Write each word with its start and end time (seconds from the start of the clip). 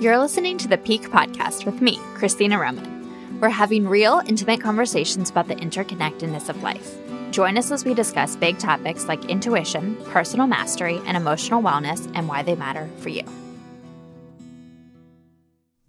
You're 0.00 0.18
listening 0.18 0.58
to 0.58 0.68
the 0.68 0.78
Pique 0.78 1.08
Podcast 1.10 1.64
with 1.64 1.80
me, 1.80 1.98
Christina 2.14 2.58
Roman. 2.58 3.40
We're 3.40 3.48
having 3.48 3.88
real, 3.88 4.22
intimate 4.26 4.60
conversations 4.60 5.30
about 5.30 5.48
the 5.48 5.56
interconnectedness 5.56 6.48
of 6.48 6.62
life. 6.62 6.96
Join 7.30 7.58
us 7.58 7.70
as 7.70 7.84
we 7.84 7.94
discuss 7.94 8.36
big 8.36 8.58
topics 8.58 9.08
like 9.08 9.24
intuition, 9.26 9.96
personal 10.06 10.46
mastery, 10.46 11.00
and 11.06 11.16
emotional 11.16 11.62
wellness 11.62 12.10
and 12.14 12.28
why 12.28 12.42
they 12.42 12.54
matter 12.54 12.88
for 12.98 13.08
you. 13.08 13.24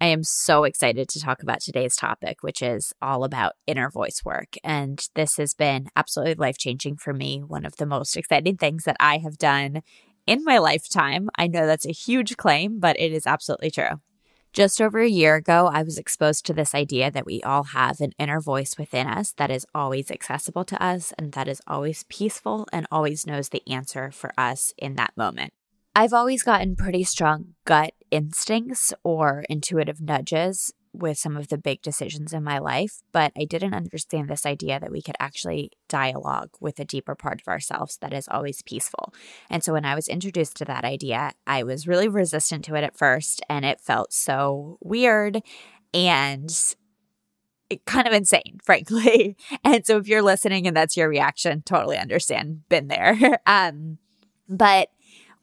I 0.00 0.06
am 0.06 0.22
so 0.22 0.64
excited 0.64 1.08
to 1.08 1.20
talk 1.20 1.42
about 1.42 1.60
today's 1.60 1.96
topic, 1.96 2.42
which 2.42 2.62
is 2.62 2.92
all 3.02 3.24
about 3.24 3.54
inner 3.66 3.90
voice 3.90 4.22
work. 4.24 4.54
And 4.62 5.04
this 5.14 5.38
has 5.38 5.54
been 5.54 5.88
absolutely 5.96 6.36
life 6.36 6.56
changing 6.56 6.96
for 6.98 7.12
me. 7.12 7.40
One 7.40 7.64
of 7.64 7.76
the 7.76 7.86
most 7.86 8.16
exciting 8.16 8.58
things 8.58 8.84
that 8.84 8.96
I 9.00 9.18
have 9.18 9.38
done 9.38 9.82
in 10.28 10.44
my 10.44 10.58
lifetime. 10.58 11.30
I 11.36 11.46
know 11.46 11.66
that's 11.66 11.86
a 11.86 11.92
huge 11.92 12.36
claim, 12.36 12.78
but 12.78 13.00
it 13.00 13.12
is 13.12 13.26
absolutely 13.26 13.70
true. 13.70 14.00
Just 14.52 14.80
over 14.80 15.00
a 15.00 15.08
year 15.08 15.36
ago, 15.36 15.70
I 15.72 15.82
was 15.82 15.98
exposed 15.98 16.44
to 16.46 16.52
this 16.52 16.74
idea 16.74 17.10
that 17.10 17.26
we 17.26 17.42
all 17.42 17.64
have 17.64 18.00
an 18.00 18.12
inner 18.18 18.40
voice 18.40 18.76
within 18.78 19.06
us 19.06 19.32
that 19.38 19.50
is 19.50 19.66
always 19.74 20.10
accessible 20.10 20.64
to 20.64 20.82
us 20.82 21.12
and 21.18 21.32
that 21.32 21.48
is 21.48 21.62
always 21.66 22.04
peaceful 22.08 22.66
and 22.72 22.86
always 22.90 23.26
knows 23.26 23.48
the 23.48 23.62
answer 23.70 24.10
for 24.10 24.32
us 24.36 24.72
in 24.76 24.96
that 24.96 25.16
moment. 25.16 25.52
I've 25.94 26.12
always 26.12 26.42
gotten 26.42 26.76
pretty 26.76 27.04
strong 27.04 27.54
gut 27.64 27.94
instincts 28.10 28.92
or 29.02 29.44
intuitive 29.48 30.00
nudges 30.00 30.72
with 30.92 31.18
some 31.18 31.36
of 31.36 31.48
the 31.48 31.58
big 31.58 31.82
decisions 31.82 32.32
in 32.32 32.42
my 32.44 32.58
life, 32.58 33.00
but 33.12 33.32
I 33.36 33.44
didn't 33.44 33.74
understand 33.74 34.28
this 34.28 34.46
idea 34.46 34.80
that 34.80 34.90
we 34.90 35.02
could 35.02 35.16
actually 35.20 35.70
dialogue 35.88 36.50
with 36.60 36.78
a 36.78 36.84
deeper 36.84 37.14
part 37.14 37.40
of 37.40 37.48
ourselves 37.48 37.98
that 37.98 38.12
is 38.12 38.28
always 38.28 38.62
peaceful. 38.62 39.12
And 39.50 39.62
so 39.62 39.72
when 39.72 39.84
I 39.84 39.94
was 39.94 40.08
introduced 40.08 40.56
to 40.58 40.64
that 40.66 40.84
idea, 40.84 41.32
I 41.46 41.62
was 41.62 41.88
really 41.88 42.08
resistant 42.08 42.64
to 42.66 42.74
it 42.74 42.84
at 42.84 42.96
first, 42.96 43.42
and 43.48 43.64
it 43.64 43.80
felt 43.80 44.12
so 44.12 44.78
weird 44.80 45.42
and 45.94 46.50
kind 47.84 48.06
of 48.06 48.12
insane, 48.12 48.58
frankly. 48.62 49.36
And 49.64 49.84
so 49.86 49.98
if 49.98 50.08
you're 50.08 50.22
listening 50.22 50.66
and 50.66 50.76
that's 50.76 50.96
your 50.96 51.08
reaction, 51.08 51.62
totally 51.62 51.98
understand, 51.98 52.68
been 52.68 52.88
there. 52.88 53.40
um, 53.46 53.98
but 54.48 54.88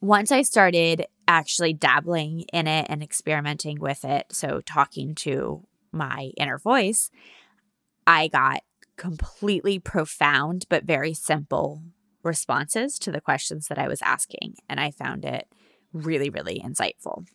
once 0.02 0.32
I 0.32 0.42
started 0.42 1.06
actually 1.28 1.74
dabbling 1.74 2.42
in 2.54 2.68
it 2.68 2.88
and 2.90 3.02
experimenting 3.02 3.80
with 3.80 4.04
it, 4.06 4.28
so 4.32 4.62
talking 4.62 5.16
to 5.16 5.66
my 5.92 6.32
inner 6.38 6.58
voice, 6.58 7.10
I 8.06 8.28
got 8.28 8.62
completely 8.98 9.80
profound 9.80 10.66
but 10.70 10.84
very 10.84 11.14
simple 11.14 11.84
responses 12.24 12.98
to 13.00 13.12
the 13.12 13.22
questions 13.22 13.68
that 13.68 13.78
I 13.80 13.88
was 13.88 14.02
asking. 14.02 14.56
And 14.68 14.80
I 14.80 14.92
found 14.92 15.26
it 15.26 15.48
really, 15.94 16.30
really 16.30 16.62
insightful. 16.64 17.26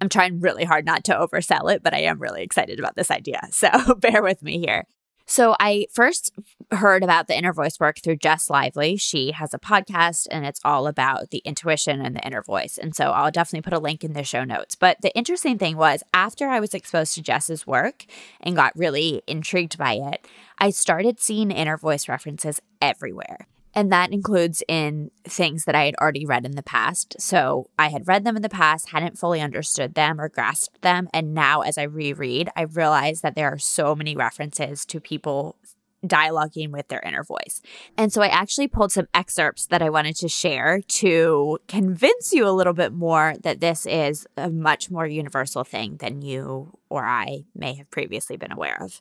I'm 0.00 0.08
trying 0.08 0.40
really 0.40 0.64
hard 0.64 0.84
not 0.84 1.04
to 1.04 1.14
oversell 1.14 1.72
it, 1.72 1.82
but 1.82 1.94
I 1.94 2.00
am 2.00 2.18
really 2.18 2.42
excited 2.42 2.78
about 2.78 2.96
this 2.96 3.10
idea. 3.10 3.40
So 3.50 3.68
bear 3.98 4.22
with 4.22 4.42
me 4.42 4.58
here. 4.58 4.84
So 5.32 5.56
I 5.58 5.86
first 5.90 6.30
heard 6.72 7.02
about 7.02 7.26
the 7.26 7.34
inner 7.34 7.54
voice 7.54 7.80
work 7.80 8.00
through 8.00 8.16
Jess 8.16 8.50
Lively. 8.50 8.98
She 8.98 9.30
has 9.30 9.54
a 9.54 9.58
podcast 9.58 10.26
and 10.30 10.44
it's 10.44 10.60
all 10.62 10.86
about 10.86 11.30
the 11.30 11.38
intuition 11.46 12.02
and 12.02 12.14
the 12.14 12.20
inner 12.20 12.42
voice. 12.42 12.76
And 12.76 12.94
so 12.94 13.12
I'll 13.12 13.30
definitely 13.30 13.62
put 13.62 13.72
a 13.72 13.78
link 13.78 14.04
in 14.04 14.12
the 14.12 14.24
show 14.24 14.44
notes. 14.44 14.74
But 14.74 15.00
the 15.00 15.16
interesting 15.16 15.56
thing 15.56 15.78
was 15.78 16.02
after 16.12 16.50
I 16.50 16.60
was 16.60 16.74
exposed 16.74 17.14
to 17.14 17.22
Jess's 17.22 17.66
work 17.66 18.04
and 18.42 18.54
got 18.54 18.76
really 18.76 19.22
intrigued 19.26 19.78
by 19.78 19.94
it, 19.94 20.28
I 20.58 20.68
started 20.68 21.18
seeing 21.18 21.50
inner 21.50 21.78
voice 21.78 22.10
references 22.10 22.60
everywhere. 22.82 23.46
And 23.74 23.90
that 23.90 24.12
includes 24.12 24.62
in 24.68 25.10
things 25.24 25.64
that 25.64 25.74
I 25.74 25.86
had 25.86 25.94
already 26.00 26.26
read 26.26 26.44
in 26.44 26.56
the 26.56 26.62
past. 26.62 27.16
So 27.18 27.68
I 27.78 27.88
had 27.88 28.06
read 28.06 28.24
them 28.24 28.36
in 28.36 28.42
the 28.42 28.48
past, 28.48 28.90
hadn't 28.90 29.18
fully 29.18 29.40
understood 29.40 29.94
them 29.94 30.20
or 30.20 30.28
grasped 30.28 30.82
them. 30.82 31.08
And 31.14 31.32
now, 31.34 31.62
as 31.62 31.78
I 31.78 31.84
reread, 31.84 32.50
I 32.54 32.62
realize 32.62 33.22
that 33.22 33.34
there 33.34 33.52
are 33.52 33.58
so 33.58 33.94
many 33.94 34.14
references 34.14 34.84
to 34.86 35.00
people 35.00 35.56
dialoguing 36.04 36.70
with 36.70 36.88
their 36.88 37.00
inner 37.00 37.22
voice. 37.22 37.62
And 37.96 38.12
so 38.12 38.22
I 38.22 38.26
actually 38.26 38.68
pulled 38.68 38.92
some 38.92 39.06
excerpts 39.14 39.66
that 39.66 39.82
I 39.82 39.90
wanted 39.90 40.16
to 40.16 40.28
share 40.28 40.80
to 40.80 41.58
convince 41.68 42.32
you 42.32 42.46
a 42.46 42.50
little 42.50 42.72
bit 42.72 42.92
more 42.92 43.34
that 43.42 43.60
this 43.60 43.86
is 43.86 44.26
a 44.36 44.50
much 44.50 44.90
more 44.90 45.06
universal 45.06 45.64
thing 45.64 45.96
than 45.98 46.22
you 46.22 46.76
or 46.88 47.04
I 47.04 47.44
may 47.54 47.74
have 47.74 47.90
previously 47.90 48.36
been 48.36 48.52
aware 48.52 48.82
of. 48.82 49.00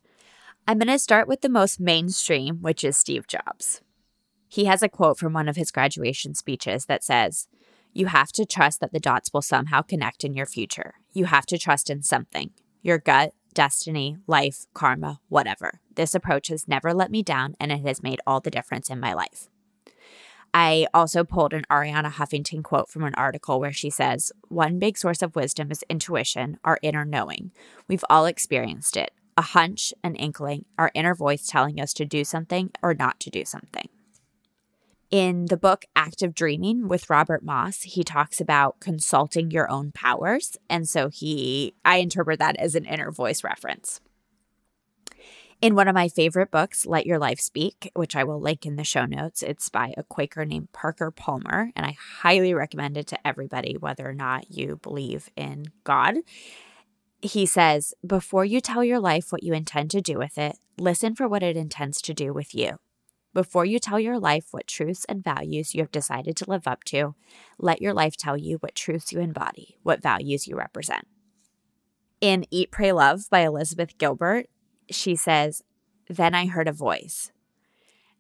I'm 0.68 0.78
going 0.78 0.88
to 0.90 1.00
start 1.00 1.28
with 1.28 1.42
the 1.42 1.50
most 1.50 1.80
mainstream, 1.80 2.58
which 2.62 2.84
is 2.84 2.98
Steve 2.98 3.26
Jobs. 3.26 3.82
He 4.52 4.66
has 4.66 4.84
a 4.84 4.90
quote 4.90 5.18
from 5.18 5.32
one 5.32 5.48
of 5.48 5.56
his 5.56 5.72
graduation 5.72 6.36
speeches 6.36 6.86
that 6.88 7.06
says, 7.06 7.48
You 7.94 8.08
have 8.08 8.34
to 8.34 8.46
trust 8.46 8.82
that 8.82 8.92
the 8.92 9.00
dots 9.00 9.32
will 9.34 9.42
somehow 9.42 9.82
connect 9.82 10.26
in 10.26 10.34
your 10.34 10.46
future. 10.46 10.96
You 11.14 11.26
have 11.26 11.46
to 11.46 11.58
trust 11.58 11.90
in 11.90 12.04
something 12.04 12.52
your 12.82 12.98
gut, 12.98 13.32
destiny, 13.54 14.18
life, 14.28 14.66
karma, 14.74 15.22
whatever. 15.30 15.80
This 15.96 16.14
approach 16.14 16.50
has 16.50 16.68
never 16.68 16.94
let 16.94 17.12
me 17.12 17.24
down 17.24 17.56
and 17.62 17.72
it 17.72 17.86
has 17.86 18.04
made 18.04 18.20
all 18.28 18.42
the 18.42 18.52
difference 18.52 18.90
in 18.90 19.00
my 19.00 19.14
life. 19.14 19.48
I 20.54 20.88
also 20.94 21.24
pulled 21.24 21.54
an 21.54 21.64
Arianna 21.72 22.12
Huffington 22.12 22.62
quote 22.62 22.90
from 22.90 23.06
an 23.06 23.16
article 23.16 23.58
where 23.58 23.72
she 23.72 23.90
says, 23.90 24.34
One 24.50 24.80
big 24.80 24.98
source 24.98 25.22
of 25.22 25.34
wisdom 25.34 25.72
is 25.72 25.86
intuition, 25.90 26.60
our 26.66 26.78
inner 26.82 27.06
knowing. 27.06 27.52
We've 27.88 28.04
all 28.10 28.26
experienced 28.26 28.98
it 28.98 29.12
a 29.38 29.44
hunch, 29.44 29.94
an 30.04 30.16
inkling, 30.16 30.66
our 30.78 30.92
inner 30.94 31.16
voice 31.16 31.48
telling 31.48 31.80
us 31.80 31.94
to 31.94 32.04
do 32.04 32.26
something 32.26 32.72
or 32.84 32.94
not 32.94 33.18
to 33.22 33.30
do 33.30 33.46
something. 33.46 33.88
In 35.12 35.48
the 35.48 35.58
book 35.58 35.84
Active 35.94 36.34
Dreaming 36.34 36.88
with 36.88 37.10
Robert 37.10 37.44
Moss, 37.44 37.82
he 37.82 38.02
talks 38.02 38.40
about 38.40 38.80
consulting 38.80 39.52
your 39.52 39.70
own 39.70 39.92
powers. 39.92 40.56
And 40.70 40.88
so 40.88 41.10
he, 41.10 41.76
I 41.84 41.98
interpret 41.98 42.40
that 42.40 42.56
as 42.56 42.76
an 42.76 42.86
inner 42.86 43.12
voice 43.12 43.44
reference. 43.44 44.00
In 45.62 45.76
one 45.76 45.90
of 45.90 45.96
my 45.96 46.08
favorite 46.08 46.50
books, 46.50 46.86
Let 46.86 47.06
Your 47.06 47.20
Life 47.20 47.42
Speak, 47.42 47.92
which 47.94 48.16
I 48.16 48.24
will 48.24 48.40
link 48.40 48.66
in 48.66 48.78
the 48.78 48.86
show 48.86 49.06
notes, 49.06 49.44
it's 49.44 49.68
by 49.68 49.94
a 49.98 50.04
Quaker 50.04 50.46
named 50.46 50.72
Parker 50.72 51.12
Palmer. 51.12 51.72
And 51.76 51.86
I 51.86 51.98
highly 52.22 52.54
recommend 52.54 52.96
it 52.96 53.08
to 53.08 53.28
everybody, 53.28 53.76
whether 53.78 54.08
or 54.08 54.14
not 54.14 54.50
you 54.50 54.80
believe 54.82 55.30
in 55.36 55.66
God. 55.84 56.16
He 57.22 57.46
says, 57.46 57.94
Before 58.08 58.46
you 58.46 58.62
tell 58.62 58.82
your 58.82 59.02
life 59.02 59.34
what 59.34 59.44
you 59.44 59.54
intend 59.54 59.92
to 59.92 60.00
do 60.00 60.18
with 60.18 60.38
it, 60.38 60.58
listen 60.80 61.16
for 61.16 61.28
what 61.28 61.44
it 61.44 61.58
intends 61.58 62.02
to 62.04 62.14
do 62.14 62.32
with 62.32 62.56
you. 62.56 62.78
Before 63.34 63.64
you 63.64 63.80
tell 63.80 64.00
your 64.00 64.20
life 64.20 64.48
what 64.52 64.68
truths 64.68 65.06
and 65.06 65.24
values 65.24 65.74
you 65.74 65.82
have 65.82 65.92
decided 65.92 66.36
to 66.38 66.50
live 66.50 66.68
up 66.68 66.84
to, 66.86 67.16
let 67.58 67.82
your 67.82 67.94
life 67.94 68.18
tell 68.18 68.36
you 68.36 68.58
what 68.58 68.76
truths 68.76 69.14
you 69.14 69.20
embody, 69.20 69.78
what 69.84 70.02
values 70.02 70.48
you 70.48 70.58
represent. 70.58 71.08
In 72.20 72.46
Eat, 72.52 72.72
Pray, 72.72 72.92
Love 72.92 73.30
by 73.30 73.40
Elizabeth 73.40 73.98
Gilbert, 73.98 74.48
she 74.90 75.16
says, 75.16 75.64
Then 76.10 76.36
I 76.36 76.48
heard 76.48 76.68
a 76.68 76.74
voice. 76.74 77.32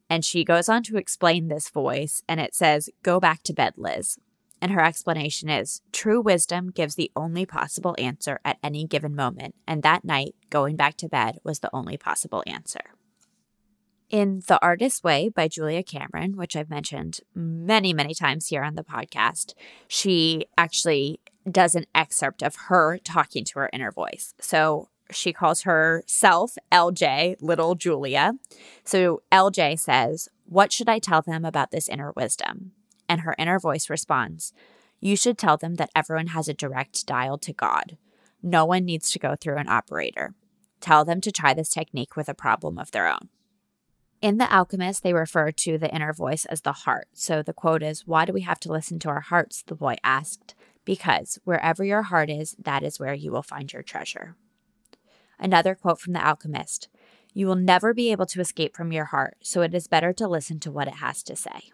And 0.10 0.24
she 0.24 0.46
goes 0.46 0.70
on 0.70 0.82
to 0.84 0.98
explain 0.98 1.48
this 1.48 1.70
voice, 1.70 2.24
and 2.28 2.40
it 2.40 2.56
says, 2.56 2.90
Go 3.04 3.20
back 3.20 3.44
to 3.44 3.54
bed, 3.54 3.74
Liz. 3.78 4.18
And 4.62 4.72
her 4.72 4.84
explanation 4.84 5.50
is 5.50 5.82
true 5.92 6.22
wisdom 6.22 6.70
gives 6.70 6.96
the 6.96 7.12
only 7.16 7.46
possible 7.46 7.96
answer 7.98 8.40
at 8.46 8.60
any 8.64 8.86
given 8.86 9.16
moment. 9.16 9.56
And 9.68 9.84
that 9.84 10.06
night, 10.06 10.36
going 10.50 10.76
back 10.76 10.96
to 10.98 11.10
bed 11.10 11.40
was 11.44 11.60
the 11.60 11.70
only 11.74 11.98
possible 11.98 12.44
answer. 12.46 12.82
In 14.12 14.44
The 14.46 14.62
Artist's 14.62 15.06
Way 15.06 15.30
by 15.30 15.48
Julia 15.48 15.84
Cameron, 15.84 16.36
which 16.36 16.58
I've 16.58 16.70
mentioned 16.70 17.22
many, 17.34 17.94
many 17.94 18.14
times 18.14 18.50
here 18.50 18.62
on 18.62 18.76
the 18.76 18.84
podcast, 18.84 19.54
she 19.88 20.48
actually 20.58 21.22
does 21.50 21.76
an 21.76 21.86
excerpt 21.96 22.44
of 22.44 22.56
her 22.68 22.98
talking 22.98 23.46
to 23.46 23.60
her 23.60 23.70
inner 23.72 23.90
voice. 23.90 24.34
So 24.42 24.90
she 25.12 25.32
calls 25.32 25.62
herself 25.62 26.58
LJ, 26.74 27.38
little 27.40 27.76
Julia. 27.76 28.34
So 28.84 29.22
LJ 29.32 29.80
says, 29.80 30.28
What 30.46 30.74
should 30.74 30.90
I 30.90 31.00
tell 31.00 31.22
them 31.22 31.46
about 31.46 31.72
this 31.72 31.88
inner 31.88 32.12
wisdom? 32.12 32.74
And 33.08 33.22
her 33.22 33.34
inner 33.40 33.60
voice 33.60 33.90
responds, 33.90 34.52
You 35.00 35.16
should 35.16 35.38
tell 35.38 35.56
them 35.56 35.76
that 35.76 35.92
everyone 35.96 36.28
has 36.28 36.50
a 36.50 36.54
direct 36.54 37.06
dial 37.06 37.38
to 37.38 37.54
God. 37.54 37.96
No 38.44 38.66
one 38.66 38.84
needs 38.84 39.09
to 39.12 39.20
go 39.20 39.38
through 39.38 39.56
an 39.56 39.70
operator. 39.70 40.34
Tell 40.82 41.06
them 41.06 41.22
to 41.22 41.32
try 41.32 41.53
this 41.53 41.70
technique 41.70 42.18
with 42.18 42.28
a 42.28 42.34
problem 42.34 42.78
of 42.78 42.91
their 42.91 43.08
own. 43.08 43.30
In 44.22 44.38
The 44.38 44.53
Alchemist, 44.53 45.02
they 45.02 45.14
refer 45.14 45.52
to 45.52 45.79
the 45.79 45.94
inner 45.94 46.14
voice 46.14 46.46
as 46.46 46.62
the 46.62 46.72
heart. 46.73 47.08
So 47.14 47.41
the 47.41 47.53
quote 47.53 47.82
is, 47.82 48.06
Why 48.06 48.26
do 48.26 48.34
we 48.34 48.41
have 48.41 48.59
to 48.62 48.72
listen 48.72 49.00
to 49.00 49.09
our 49.09 49.22
hearts? 49.22 49.64
The 49.66 49.76
boy 49.76 49.96
asked. 50.03 50.53
Because 50.85 51.40
wherever 51.44 51.84
your 51.84 52.03
heart 52.03 52.29
is, 52.29 52.56
that 52.59 52.84
is 52.84 53.00
where 53.00 53.16
you 53.16 53.32
will 53.32 53.41
find 53.41 53.73
your 53.73 53.82
treasure. 53.82 54.35
Another 55.40 55.73
quote 55.73 56.00
from 56.00 56.14
The 56.14 56.26
Alchemist 56.26 56.88
You 57.34 57.47
will 57.47 57.56
never 57.56 57.96
be 57.96 58.12
able 58.12 58.28
to 58.28 58.41
escape 58.41 58.76
from 58.76 58.91
your 58.91 59.06
heart, 59.06 59.38
so 59.41 59.64
it 59.64 59.73
is 59.73 59.88
better 59.88 60.14
to 60.14 60.28
listen 60.28 60.59
to 60.62 60.72
what 60.72 60.88
it 60.88 60.96
has 60.96 61.23
to 61.23 61.35
say. 61.35 61.72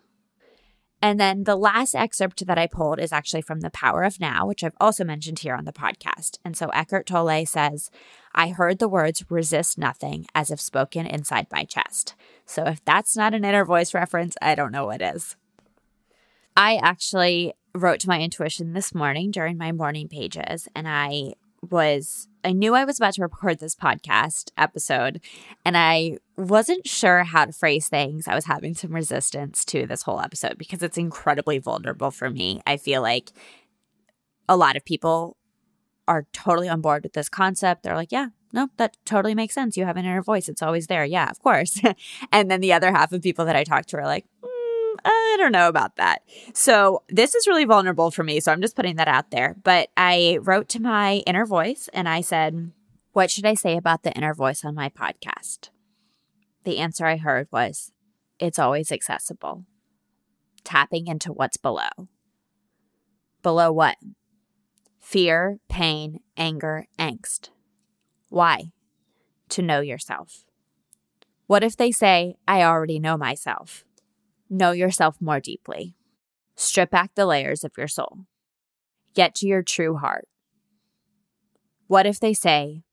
And 1.02 1.20
then 1.20 1.44
the 1.44 1.56
last 1.56 1.94
excerpt 1.94 2.46
that 2.48 2.58
I 2.58 2.66
pulled 2.66 3.00
is 3.00 3.12
actually 3.12 3.44
from 3.44 3.62
The 3.62 3.70
Power 3.70 4.04
of 4.04 4.20
Now, 4.20 4.48
which 4.48 4.64
I've 4.64 4.76
also 4.80 5.04
mentioned 5.04 5.40
here 5.40 5.54
on 5.54 5.66
the 5.66 5.72
podcast. 5.72 6.40
And 6.44 6.58
so 6.58 6.70
Eckhart 6.70 7.06
Tolle 7.06 7.46
says, 7.46 7.92
I 8.34 8.50
heard 8.50 8.80
the 8.80 8.88
words 8.90 9.24
resist 9.30 9.78
nothing 9.78 10.26
as 10.34 10.50
if 10.50 10.60
spoken 10.60 11.06
inside 11.06 11.48
my 11.52 11.66
chest. 11.66 12.16
So 12.46 12.64
if 12.66 12.84
that's 12.84 13.16
not 13.16 13.34
an 13.34 13.46
inner 13.46 13.64
voice 13.64 13.94
reference, 13.94 14.36
I 14.42 14.56
don't 14.56 14.72
know 14.72 14.86
what 14.86 15.02
is. 15.02 15.36
I 16.56 16.78
actually 16.78 17.54
wrote 17.76 18.00
to 18.02 18.10
my 18.10 18.20
intuition 18.20 18.74
this 18.74 18.96
morning 18.96 19.30
during 19.30 19.58
my 19.58 19.72
morning 19.72 20.08
pages, 20.08 20.68
and 20.76 20.88
I 20.88 21.34
was 21.70 22.28
I 22.48 22.54
knew 22.54 22.76
I 22.76 22.86
was 22.86 22.98
about 22.98 23.16
to 23.16 23.24
record 23.24 23.60
this 23.60 23.76
podcast 23.76 24.52
episode 24.58 25.20
and 25.66 25.76
I 25.76 26.20
wasn't 26.38 26.88
sure 26.88 27.26
how 27.26 27.44
to 27.44 27.52
phrase 27.52 27.90
things. 27.90 28.26
I 28.26 28.36
was 28.36 28.46
having 28.46 28.74
some 28.74 28.96
resistance 28.96 29.66
to 29.66 29.86
this 29.86 30.04
whole 30.04 30.22
episode 30.22 30.58
because 30.58 30.82
it's 30.82 30.98
incredibly 30.98 31.58
vulnerable 31.58 32.10
for 32.10 32.30
me. 32.30 32.62
I 32.66 32.78
feel 32.78 33.02
like 33.02 33.34
a 34.48 34.56
lot 34.56 34.78
of 34.78 34.86
people 34.86 35.36
are 36.08 36.26
totally 36.32 36.70
on 36.70 36.80
board 36.80 37.04
with 37.04 37.12
this 37.12 37.28
concept. 37.28 37.84
They're 37.84 37.96
like, 37.98 38.14
yeah, 38.14 38.28
no, 38.54 38.70
that 38.78 38.96
totally 39.04 39.36
makes 39.36 39.54
sense. 39.54 39.76
You 39.76 39.84
have 39.84 39.98
an 39.98 40.06
inner 40.06 40.24
voice. 40.24 40.48
It's 40.48 40.62
always 40.62 40.88
there. 40.88 41.04
Yeah, 41.04 41.30
of 41.30 41.40
course. 41.40 41.82
and 42.32 42.50
then 42.50 42.62
the 42.62 42.72
other 42.72 42.94
half 42.94 43.12
of 43.12 43.22
people 43.22 43.44
that 43.44 43.58
I 43.58 43.66
talk 43.66 43.88
to 43.88 43.98
are 43.98 44.06
like, 44.06 44.26
I 45.10 45.36
don't 45.40 45.52
know 45.52 45.68
about 45.68 45.96
that. 45.98 46.22
So 46.54 47.04
this 47.10 47.36
is 47.36 47.48
really 47.48 47.66
vulnerable 47.66 48.12
for 48.12 48.24
me. 48.24 48.40
So 48.40 48.52
I'm 48.52 48.62
just 48.62 48.76
putting 48.76 48.96
that 48.98 49.08
out 49.08 49.32
there. 49.32 49.56
But 49.64 49.90
I 49.96 50.40
wrote 50.42 50.70
to 50.70 50.82
my 50.82 51.24
inner 51.26 51.46
voice 51.46 51.90
and 51.94 52.10
I 52.10 52.22
said, 52.22 52.72
What 53.14 53.32
should 53.32 53.46
I 53.46 53.54
say 53.54 53.78
about 53.78 54.04
the 54.04 54.14
inner 54.14 54.34
voice 54.34 54.66
on 54.66 54.76
my 54.76 54.90
podcast? 54.90 55.70
The 56.64 56.80
answer 56.80 57.06
I 57.06 57.18
heard 57.18 57.48
was, 57.52 57.92
It's 58.40 58.60
always 58.60 58.92
accessible. 58.92 59.66
Tapping 60.64 61.08
into 61.08 61.32
what's 61.32 61.58
below. 61.58 61.90
Below 63.42 63.72
what? 63.72 63.98
Fear, 65.00 65.60
pain, 65.70 66.20
anger, 66.36 66.86
angst 67.00 67.50
why? 68.30 68.72
To 69.50 69.62
know 69.62 69.80
yourself. 69.80 70.44
What 71.46 71.64
if 71.64 71.78
they 71.78 71.92
say, 71.92 72.36
I 72.48 72.64
already 72.64 73.00
know 73.00 73.18
myself? 73.18 73.86
Know 74.50 74.72
yourself 74.72 75.18
more 75.20 75.40
deeply. 75.40 75.96
Strip 76.56 76.90
back 76.90 77.16
the 77.16 77.26
layers 77.26 77.64
of 77.64 77.72
your 77.78 77.88
soul. 77.88 78.20
Get 79.14 79.36
to 79.36 79.48
your 79.48 79.62
true 79.62 79.98
heart. 79.98 80.28
What 81.88 82.06
if 82.06 82.20
they 82.20 82.34
say, 82.34 82.84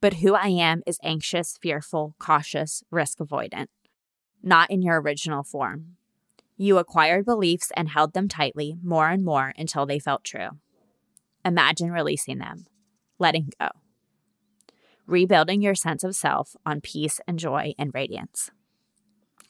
but 0.00 0.14
who 0.14 0.34
I 0.34 0.48
am 0.48 0.82
is 0.86 0.98
anxious, 1.02 1.58
fearful, 1.60 2.14
cautious, 2.18 2.82
risk 2.90 3.18
avoidant, 3.18 3.66
not 4.42 4.70
in 4.70 4.82
your 4.82 5.00
original 5.00 5.42
form. 5.42 5.96
You 6.56 6.78
acquired 6.78 7.24
beliefs 7.24 7.70
and 7.76 7.88
held 7.88 8.12
them 8.12 8.28
tightly 8.28 8.76
more 8.82 9.08
and 9.08 9.24
more 9.24 9.52
until 9.56 9.86
they 9.86 9.98
felt 9.98 10.24
true. 10.24 10.50
Imagine 11.44 11.90
releasing 11.90 12.38
them, 12.38 12.66
letting 13.18 13.50
go 13.58 13.68
rebuilding 15.10 15.60
your 15.60 15.74
sense 15.74 16.04
of 16.04 16.14
self 16.14 16.56
on 16.64 16.80
peace 16.80 17.20
and 17.26 17.38
joy 17.38 17.74
and 17.76 17.92
radiance. 17.92 18.50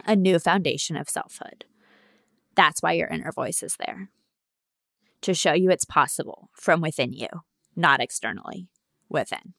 A 0.07 0.17
new 0.17 0.39
foundation 0.39 0.97
of 0.97 1.09
selfhood. 1.09 1.65
That's 2.55 2.83
why 2.83 2.93
your 2.93 3.09
inner 3.09 3.33
voice 3.33 3.63
is 3.63 3.77
there. 3.77 4.11
To 5.23 5.35
show 5.35 5.53
you 5.53 5.71
it's 5.71 5.85
possible 5.85 6.51
from 6.55 6.81
within 6.81 7.13
you, 7.13 7.29
not 7.77 8.01
externally, 8.01 8.69
within. 9.09 9.55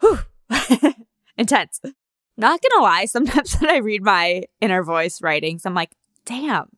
Whew. 0.00 0.20
Intense. 1.36 1.80
Not 2.36 2.60
gonna 2.62 2.82
lie, 2.82 3.04
sometimes 3.04 3.54
when 3.60 3.70
I 3.70 3.78
read 3.78 4.02
my 4.02 4.44
inner 4.60 4.82
voice 4.82 5.20
writings, 5.20 5.66
I'm 5.66 5.74
like, 5.74 5.94
damn, 6.24 6.68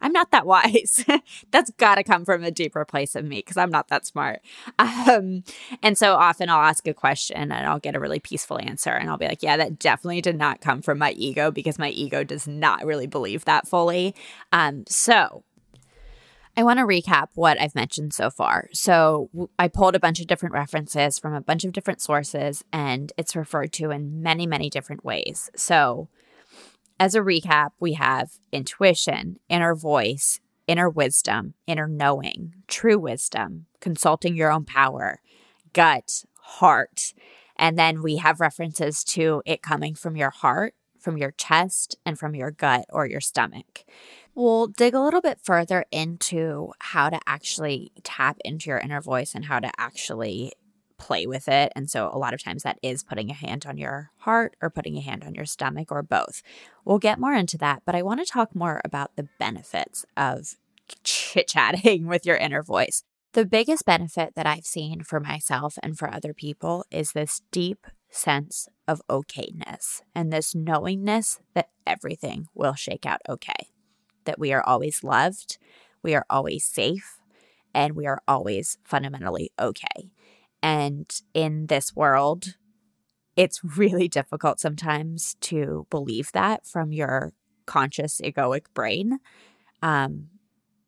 I'm 0.00 0.12
not 0.12 0.30
that 0.30 0.46
wise. 0.46 1.04
That's 1.50 1.70
got 1.72 1.96
to 1.96 2.04
come 2.04 2.24
from 2.24 2.44
a 2.44 2.50
deeper 2.50 2.84
place 2.84 3.14
of 3.14 3.24
me 3.24 3.36
because 3.36 3.56
I'm 3.56 3.70
not 3.70 3.88
that 3.88 4.06
smart. 4.06 4.40
Um, 4.78 5.44
and 5.82 5.96
so 5.96 6.14
often 6.14 6.48
I'll 6.48 6.62
ask 6.62 6.86
a 6.86 6.94
question 6.94 7.52
and 7.52 7.66
I'll 7.66 7.78
get 7.78 7.96
a 7.96 8.00
really 8.00 8.20
peaceful 8.20 8.58
answer. 8.60 8.90
And 8.90 9.08
I'll 9.08 9.18
be 9.18 9.26
like, 9.26 9.42
yeah, 9.42 9.56
that 9.56 9.78
definitely 9.78 10.20
did 10.20 10.36
not 10.36 10.60
come 10.60 10.82
from 10.82 10.98
my 10.98 11.12
ego 11.12 11.50
because 11.50 11.78
my 11.78 11.90
ego 11.90 12.24
does 12.24 12.46
not 12.46 12.84
really 12.84 13.06
believe 13.06 13.44
that 13.44 13.66
fully. 13.66 14.14
Um, 14.52 14.84
so 14.88 15.44
I 16.58 16.64
want 16.64 16.80
to 16.80 16.84
recap 16.84 17.28
what 17.36 17.60
I've 17.60 17.76
mentioned 17.76 18.12
so 18.12 18.30
far. 18.30 18.68
So, 18.72 19.30
I 19.60 19.68
pulled 19.68 19.94
a 19.94 20.00
bunch 20.00 20.18
of 20.18 20.26
different 20.26 20.54
references 20.56 21.16
from 21.16 21.32
a 21.32 21.40
bunch 21.40 21.64
of 21.64 21.72
different 21.72 22.02
sources, 22.02 22.64
and 22.72 23.12
it's 23.16 23.36
referred 23.36 23.72
to 23.74 23.92
in 23.92 24.24
many, 24.24 24.44
many 24.44 24.68
different 24.68 25.04
ways. 25.04 25.52
So, 25.54 26.08
as 27.00 27.14
a 27.14 27.20
recap, 27.20 27.70
we 27.78 27.94
have 27.94 28.32
intuition, 28.52 29.38
inner 29.48 29.74
voice, 29.74 30.40
inner 30.66 30.88
wisdom, 30.88 31.54
inner 31.66 31.88
knowing, 31.88 32.54
true 32.66 32.98
wisdom, 32.98 33.66
consulting 33.80 34.36
your 34.36 34.52
own 34.52 34.64
power, 34.64 35.20
gut, 35.72 36.24
heart. 36.40 37.14
And 37.56 37.78
then 37.78 38.02
we 38.02 38.16
have 38.16 38.40
references 38.40 39.02
to 39.04 39.42
it 39.46 39.62
coming 39.62 39.94
from 39.94 40.16
your 40.16 40.30
heart, 40.30 40.74
from 40.98 41.16
your 41.16 41.32
chest, 41.32 41.96
and 42.04 42.18
from 42.18 42.34
your 42.34 42.50
gut 42.50 42.84
or 42.90 43.06
your 43.06 43.20
stomach. 43.20 43.84
We'll 44.34 44.68
dig 44.68 44.94
a 44.94 45.00
little 45.00 45.20
bit 45.20 45.40
further 45.42 45.84
into 45.90 46.72
how 46.78 47.10
to 47.10 47.18
actually 47.26 47.92
tap 48.04 48.36
into 48.44 48.70
your 48.70 48.78
inner 48.78 49.00
voice 49.00 49.34
and 49.34 49.46
how 49.46 49.58
to 49.58 49.70
actually 49.78 50.52
play 50.98 51.26
with 51.26 51.48
it. 51.48 51.72
And 51.74 51.88
so 51.90 52.10
a 52.12 52.18
lot 52.18 52.34
of 52.34 52.42
times 52.42 52.62
that 52.64 52.78
is 52.82 53.04
putting 53.04 53.30
a 53.30 53.34
hand 53.34 53.64
on 53.66 53.78
your 53.78 54.10
heart 54.18 54.56
or 54.60 54.70
putting 54.70 54.96
a 54.96 55.00
hand 55.00 55.24
on 55.24 55.34
your 55.34 55.44
stomach 55.46 55.90
or 55.90 56.02
both. 56.02 56.42
We'll 56.84 56.98
get 56.98 57.20
more 57.20 57.34
into 57.34 57.56
that, 57.58 57.82
but 57.86 57.94
I 57.94 58.02
want 58.02 58.20
to 58.20 58.30
talk 58.30 58.54
more 58.54 58.80
about 58.84 59.16
the 59.16 59.28
benefits 59.38 60.04
of 60.16 60.56
chit 61.04 61.48
chatting 61.48 62.06
with 62.08 62.26
your 62.26 62.36
inner 62.36 62.62
voice. 62.62 63.02
The 63.32 63.46
biggest 63.46 63.84
benefit 63.84 64.34
that 64.36 64.46
I've 64.46 64.66
seen 64.66 65.02
for 65.02 65.20
myself 65.20 65.78
and 65.82 65.98
for 65.98 66.12
other 66.12 66.32
people 66.32 66.84
is 66.90 67.12
this 67.12 67.42
deep 67.52 67.86
sense 68.10 68.68
of 68.86 69.02
okayness 69.08 70.00
and 70.14 70.32
this 70.32 70.54
knowingness 70.54 71.38
that 71.54 71.68
everything 71.86 72.46
will 72.54 72.74
shake 72.74 73.04
out 73.04 73.20
okay, 73.28 73.68
that 74.24 74.38
we 74.38 74.52
are 74.52 74.62
always 74.64 75.04
loved, 75.04 75.58
we 76.02 76.14
are 76.14 76.24
always 76.30 76.64
safe, 76.64 77.18
and 77.74 77.94
we 77.94 78.06
are 78.06 78.22
always 78.26 78.78
fundamentally 78.82 79.52
okay. 79.60 80.10
And 80.62 81.10
in 81.34 81.66
this 81.66 81.94
world, 81.94 82.56
it's 83.36 83.62
really 83.62 84.08
difficult 84.08 84.58
sometimes 84.58 85.36
to 85.42 85.86
believe 85.90 86.32
that 86.32 86.66
from 86.66 86.92
your 86.92 87.32
conscious 87.66 88.20
egoic 88.20 88.64
brain. 88.74 89.18
Um, 89.82 90.28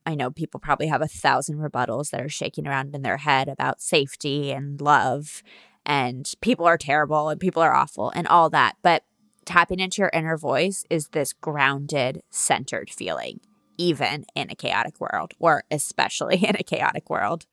I 0.04 0.14
know 0.14 0.30
people 0.30 0.58
probably 0.58 0.88
have 0.88 1.02
a 1.02 1.06
thousand 1.06 1.58
rebuttals 1.58 2.10
that 2.10 2.20
are 2.20 2.28
shaking 2.28 2.66
around 2.66 2.94
in 2.94 3.02
their 3.02 3.18
head 3.18 3.48
about 3.48 3.80
safety 3.80 4.50
and 4.50 4.80
love, 4.80 5.42
and 5.86 6.32
people 6.40 6.66
are 6.66 6.78
terrible 6.78 7.28
and 7.28 7.38
people 7.38 7.62
are 7.62 7.74
awful 7.74 8.10
and 8.16 8.26
all 8.26 8.50
that. 8.50 8.76
But 8.82 9.04
tapping 9.44 9.78
into 9.78 10.02
your 10.02 10.10
inner 10.12 10.36
voice 10.36 10.84
is 10.90 11.08
this 11.08 11.32
grounded, 11.32 12.22
centered 12.30 12.90
feeling, 12.90 13.40
even 13.78 14.24
in 14.34 14.50
a 14.50 14.56
chaotic 14.56 15.00
world, 15.00 15.34
or 15.38 15.64
especially 15.70 16.36
in 16.44 16.56
a 16.56 16.64
chaotic 16.64 17.08
world. 17.08 17.46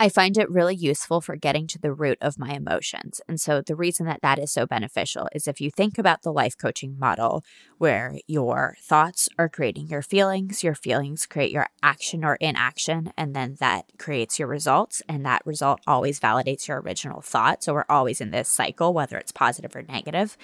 I 0.00 0.08
find 0.08 0.36
it 0.36 0.50
really 0.50 0.74
useful 0.74 1.20
for 1.20 1.36
getting 1.36 1.68
to 1.68 1.78
the 1.78 1.92
root 1.92 2.18
of 2.20 2.36
my 2.36 2.52
emotions. 2.52 3.20
And 3.28 3.40
so, 3.40 3.62
the 3.62 3.76
reason 3.76 4.06
that 4.06 4.22
that 4.22 4.40
is 4.40 4.50
so 4.50 4.66
beneficial 4.66 5.28
is 5.32 5.46
if 5.46 5.60
you 5.60 5.70
think 5.70 5.98
about 5.98 6.22
the 6.22 6.32
life 6.32 6.58
coaching 6.58 6.98
model, 6.98 7.44
where 7.78 8.18
your 8.26 8.76
thoughts 8.82 9.28
are 9.38 9.48
creating 9.48 9.86
your 9.86 10.02
feelings, 10.02 10.64
your 10.64 10.74
feelings 10.74 11.26
create 11.26 11.52
your 11.52 11.68
action 11.80 12.24
or 12.24 12.34
inaction, 12.36 13.12
and 13.16 13.36
then 13.36 13.56
that 13.60 13.84
creates 13.96 14.36
your 14.38 14.48
results. 14.48 15.00
And 15.08 15.24
that 15.26 15.46
result 15.46 15.80
always 15.86 16.18
validates 16.18 16.66
your 16.66 16.80
original 16.80 17.20
thought. 17.20 17.62
So, 17.62 17.72
we're 17.72 17.84
always 17.88 18.20
in 18.20 18.32
this 18.32 18.48
cycle, 18.48 18.92
whether 18.92 19.16
it's 19.16 19.32
positive 19.32 19.76
or 19.76 19.82
negative 19.82 20.36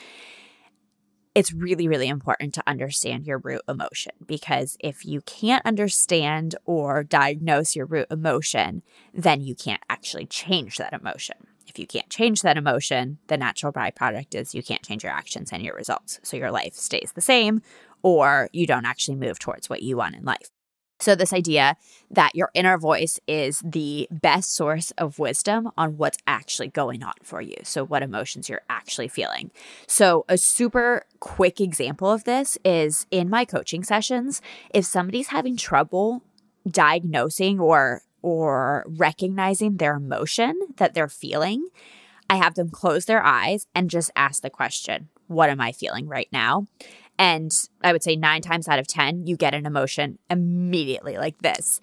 it's 1.34 1.52
really, 1.52 1.86
really 1.86 2.08
important 2.08 2.54
to 2.54 2.62
understand 2.66 3.26
your 3.26 3.38
root 3.38 3.62
emotion 3.68 4.12
because 4.26 4.76
if 4.80 5.04
you 5.04 5.20
can't 5.22 5.64
understand 5.64 6.56
or 6.64 7.04
diagnose 7.04 7.76
your 7.76 7.86
root 7.86 8.08
emotion, 8.10 8.82
then 9.14 9.40
you 9.40 9.54
can't 9.54 9.82
actually 9.88 10.26
change 10.26 10.76
that 10.78 10.92
emotion. 10.92 11.36
If 11.68 11.78
you 11.78 11.86
can't 11.86 12.10
change 12.10 12.42
that 12.42 12.56
emotion, 12.56 13.18
the 13.28 13.36
natural 13.36 13.72
byproduct 13.72 14.34
is 14.34 14.56
you 14.56 14.62
can't 14.62 14.82
change 14.82 15.04
your 15.04 15.12
actions 15.12 15.50
and 15.52 15.62
your 15.62 15.76
results. 15.76 16.18
So 16.24 16.36
your 16.36 16.50
life 16.50 16.74
stays 16.74 17.12
the 17.14 17.20
same, 17.20 17.62
or 18.02 18.48
you 18.52 18.66
don't 18.66 18.86
actually 18.86 19.16
move 19.16 19.38
towards 19.38 19.70
what 19.70 19.82
you 19.82 19.96
want 19.96 20.16
in 20.16 20.24
life. 20.24 20.50
So, 21.00 21.14
this 21.14 21.32
idea 21.32 21.76
that 22.10 22.34
your 22.34 22.50
inner 22.54 22.78
voice 22.78 23.18
is 23.26 23.62
the 23.64 24.08
best 24.10 24.54
source 24.54 24.90
of 24.92 25.18
wisdom 25.18 25.70
on 25.76 25.96
what's 25.96 26.18
actually 26.26 26.68
going 26.68 27.02
on 27.02 27.14
for 27.22 27.40
you. 27.40 27.56
So, 27.64 27.84
what 27.84 28.02
emotions 28.02 28.48
you're 28.48 28.62
actually 28.68 29.08
feeling. 29.08 29.50
So, 29.86 30.24
a 30.28 30.36
super 30.36 31.04
quick 31.18 31.60
example 31.60 32.10
of 32.10 32.24
this 32.24 32.58
is 32.64 33.06
in 33.10 33.30
my 33.30 33.44
coaching 33.44 33.82
sessions, 33.82 34.42
if 34.74 34.84
somebody's 34.84 35.28
having 35.28 35.56
trouble 35.56 36.22
diagnosing 36.68 37.58
or 37.58 38.02
or 38.22 38.84
recognizing 38.86 39.76
their 39.78 39.94
emotion 39.94 40.58
that 40.76 40.92
they're 40.92 41.08
feeling, 41.08 41.66
I 42.28 42.36
have 42.36 42.54
them 42.54 42.70
close 42.70 43.06
their 43.06 43.24
eyes 43.24 43.66
and 43.74 43.90
just 43.90 44.10
ask 44.14 44.42
the 44.42 44.50
question, 44.50 45.08
What 45.26 45.50
am 45.50 45.60
I 45.60 45.72
feeling 45.72 46.06
right 46.06 46.28
now? 46.32 46.66
And 47.18 47.52
I 47.82 47.92
would 47.92 48.02
say 48.02 48.16
nine 48.16 48.40
times 48.40 48.68
out 48.68 48.78
of 48.78 48.86
10, 48.86 49.26
you 49.26 49.36
get 49.36 49.54
an 49.54 49.66
emotion 49.66 50.18
immediately 50.30 51.18
like 51.18 51.38
this, 51.42 51.80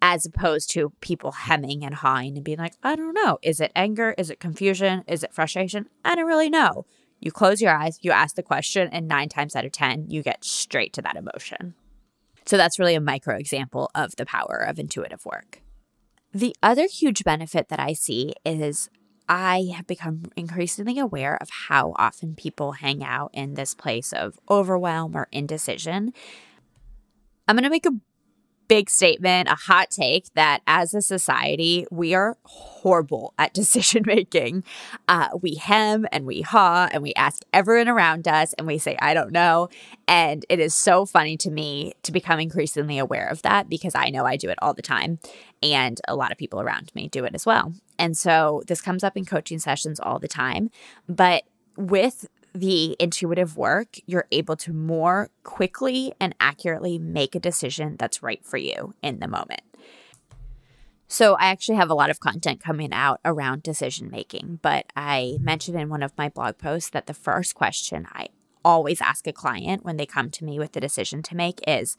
as 0.00 0.24
opposed 0.24 0.70
to 0.70 0.92
people 1.00 1.32
hemming 1.32 1.84
and 1.84 1.94
hawing 1.94 2.36
and 2.36 2.44
being 2.44 2.58
like, 2.58 2.74
I 2.82 2.94
don't 2.94 3.14
know. 3.14 3.38
Is 3.42 3.60
it 3.60 3.72
anger? 3.74 4.14
Is 4.16 4.30
it 4.30 4.38
confusion? 4.38 5.02
Is 5.08 5.24
it 5.24 5.34
frustration? 5.34 5.88
I 6.04 6.14
don't 6.14 6.26
really 6.26 6.50
know. 6.50 6.86
You 7.20 7.32
close 7.32 7.60
your 7.60 7.74
eyes, 7.76 7.98
you 8.02 8.12
ask 8.12 8.36
the 8.36 8.44
question, 8.44 8.88
and 8.92 9.08
nine 9.08 9.28
times 9.28 9.56
out 9.56 9.64
of 9.64 9.72
10, 9.72 10.08
you 10.08 10.22
get 10.22 10.44
straight 10.44 10.92
to 10.92 11.02
that 11.02 11.16
emotion. 11.16 11.74
So 12.46 12.56
that's 12.56 12.78
really 12.78 12.94
a 12.94 13.00
micro 13.00 13.36
example 13.36 13.90
of 13.94 14.14
the 14.16 14.24
power 14.24 14.64
of 14.66 14.78
intuitive 14.78 15.26
work. 15.26 15.60
The 16.32 16.54
other 16.62 16.86
huge 16.86 17.24
benefit 17.24 17.68
that 17.68 17.80
I 17.80 17.92
see 17.92 18.34
is 18.44 18.88
I 19.28 19.70
have 19.76 19.86
become 19.86 20.22
increasingly 20.36 20.98
aware 20.98 21.36
of 21.40 21.48
how 21.68 21.94
often 21.96 22.34
people 22.34 22.72
hang 22.72 23.04
out 23.04 23.30
in 23.34 23.54
this 23.54 23.74
place 23.74 24.12
of 24.12 24.38
overwhelm 24.50 25.16
or 25.16 25.28
indecision. 25.32 26.12
I'm 27.46 27.56
going 27.56 27.64
to 27.64 27.70
make 27.70 27.86
a 27.86 28.00
big 28.68 28.90
statement, 28.90 29.48
a 29.48 29.54
hot 29.54 29.90
take 29.90 30.32
that 30.34 30.60
as 30.66 30.94
a 30.94 31.00
society, 31.00 31.86
we 31.90 32.14
are 32.14 32.36
horrible 32.44 33.34
at 33.38 33.54
decision 33.54 34.04
making. 34.06 34.62
Uh, 35.08 35.28
we 35.40 35.54
hem 35.54 36.06
and 36.12 36.26
we 36.26 36.42
haw 36.42 36.88
and 36.92 37.02
we 37.02 37.12
ask 37.14 37.42
everyone 37.52 37.88
around 37.88 38.28
us 38.28 38.52
and 38.54 38.66
we 38.66 38.78
say, 38.78 38.96
I 39.00 39.14
don't 39.14 39.32
know. 39.32 39.68
And 40.06 40.44
it 40.48 40.60
is 40.60 40.74
so 40.74 41.06
funny 41.06 41.36
to 41.38 41.50
me 41.50 41.94
to 42.02 42.12
become 42.12 42.38
increasingly 42.38 42.98
aware 42.98 43.28
of 43.28 43.42
that 43.42 43.68
because 43.68 43.94
I 43.94 44.10
know 44.10 44.24
I 44.24 44.36
do 44.36 44.50
it 44.50 44.58
all 44.60 44.74
the 44.74 44.82
time. 44.82 45.18
And 45.62 46.00
a 46.06 46.14
lot 46.14 46.30
of 46.30 46.38
people 46.38 46.60
around 46.60 46.92
me 46.94 47.08
do 47.08 47.24
it 47.24 47.34
as 47.34 47.44
well. 47.44 47.72
And 47.98 48.16
so 48.16 48.62
this 48.66 48.80
comes 48.80 49.02
up 49.02 49.16
in 49.16 49.24
coaching 49.24 49.58
sessions 49.58 49.98
all 50.00 50.18
the 50.18 50.28
time. 50.28 50.70
But 51.08 51.44
with 51.76 52.28
the 52.54 52.96
intuitive 52.98 53.56
work, 53.56 53.96
you're 54.06 54.26
able 54.32 54.56
to 54.56 54.72
more 54.72 55.30
quickly 55.44 56.12
and 56.20 56.34
accurately 56.40 56.98
make 56.98 57.34
a 57.34 57.40
decision 57.40 57.96
that's 57.98 58.22
right 58.22 58.44
for 58.44 58.56
you 58.56 58.94
in 59.02 59.20
the 59.20 59.28
moment. 59.28 59.62
So, 61.10 61.36
I 61.36 61.46
actually 61.46 61.76
have 61.76 61.88
a 61.88 61.94
lot 61.94 62.10
of 62.10 62.20
content 62.20 62.62
coming 62.62 62.92
out 62.92 63.20
around 63.24 63.62
decision 63.62 64.10
making, 64.10 64.58
but 64.60 64.84
I 64.94 65.38
mentioned 65.40 65.80
in 65.80 65.88
one 65.88 66.02
of 66.02 66.12
my 66.18 66.28
blog 66.28 66.58
posts 66.58 66.90
that 66.90 67.06
the 67.06 67.14
first 67.14 67.54
question 67.54 68.06
I 68.12 68.28
always 68.62 69.00
ask 69.00 69.26
a 69.26 69.32
client 69.32 69.84
when 69.84 69.96
they 69.96 70.04
come 70.04 70.28
to 70.30 70.44
me 70.44 70.58
with 70.58 70.72
the 70.72 70.80
decision 70.80 71.22
to 71.22 71.36
make 71.36 71.60
is 71.66 71.96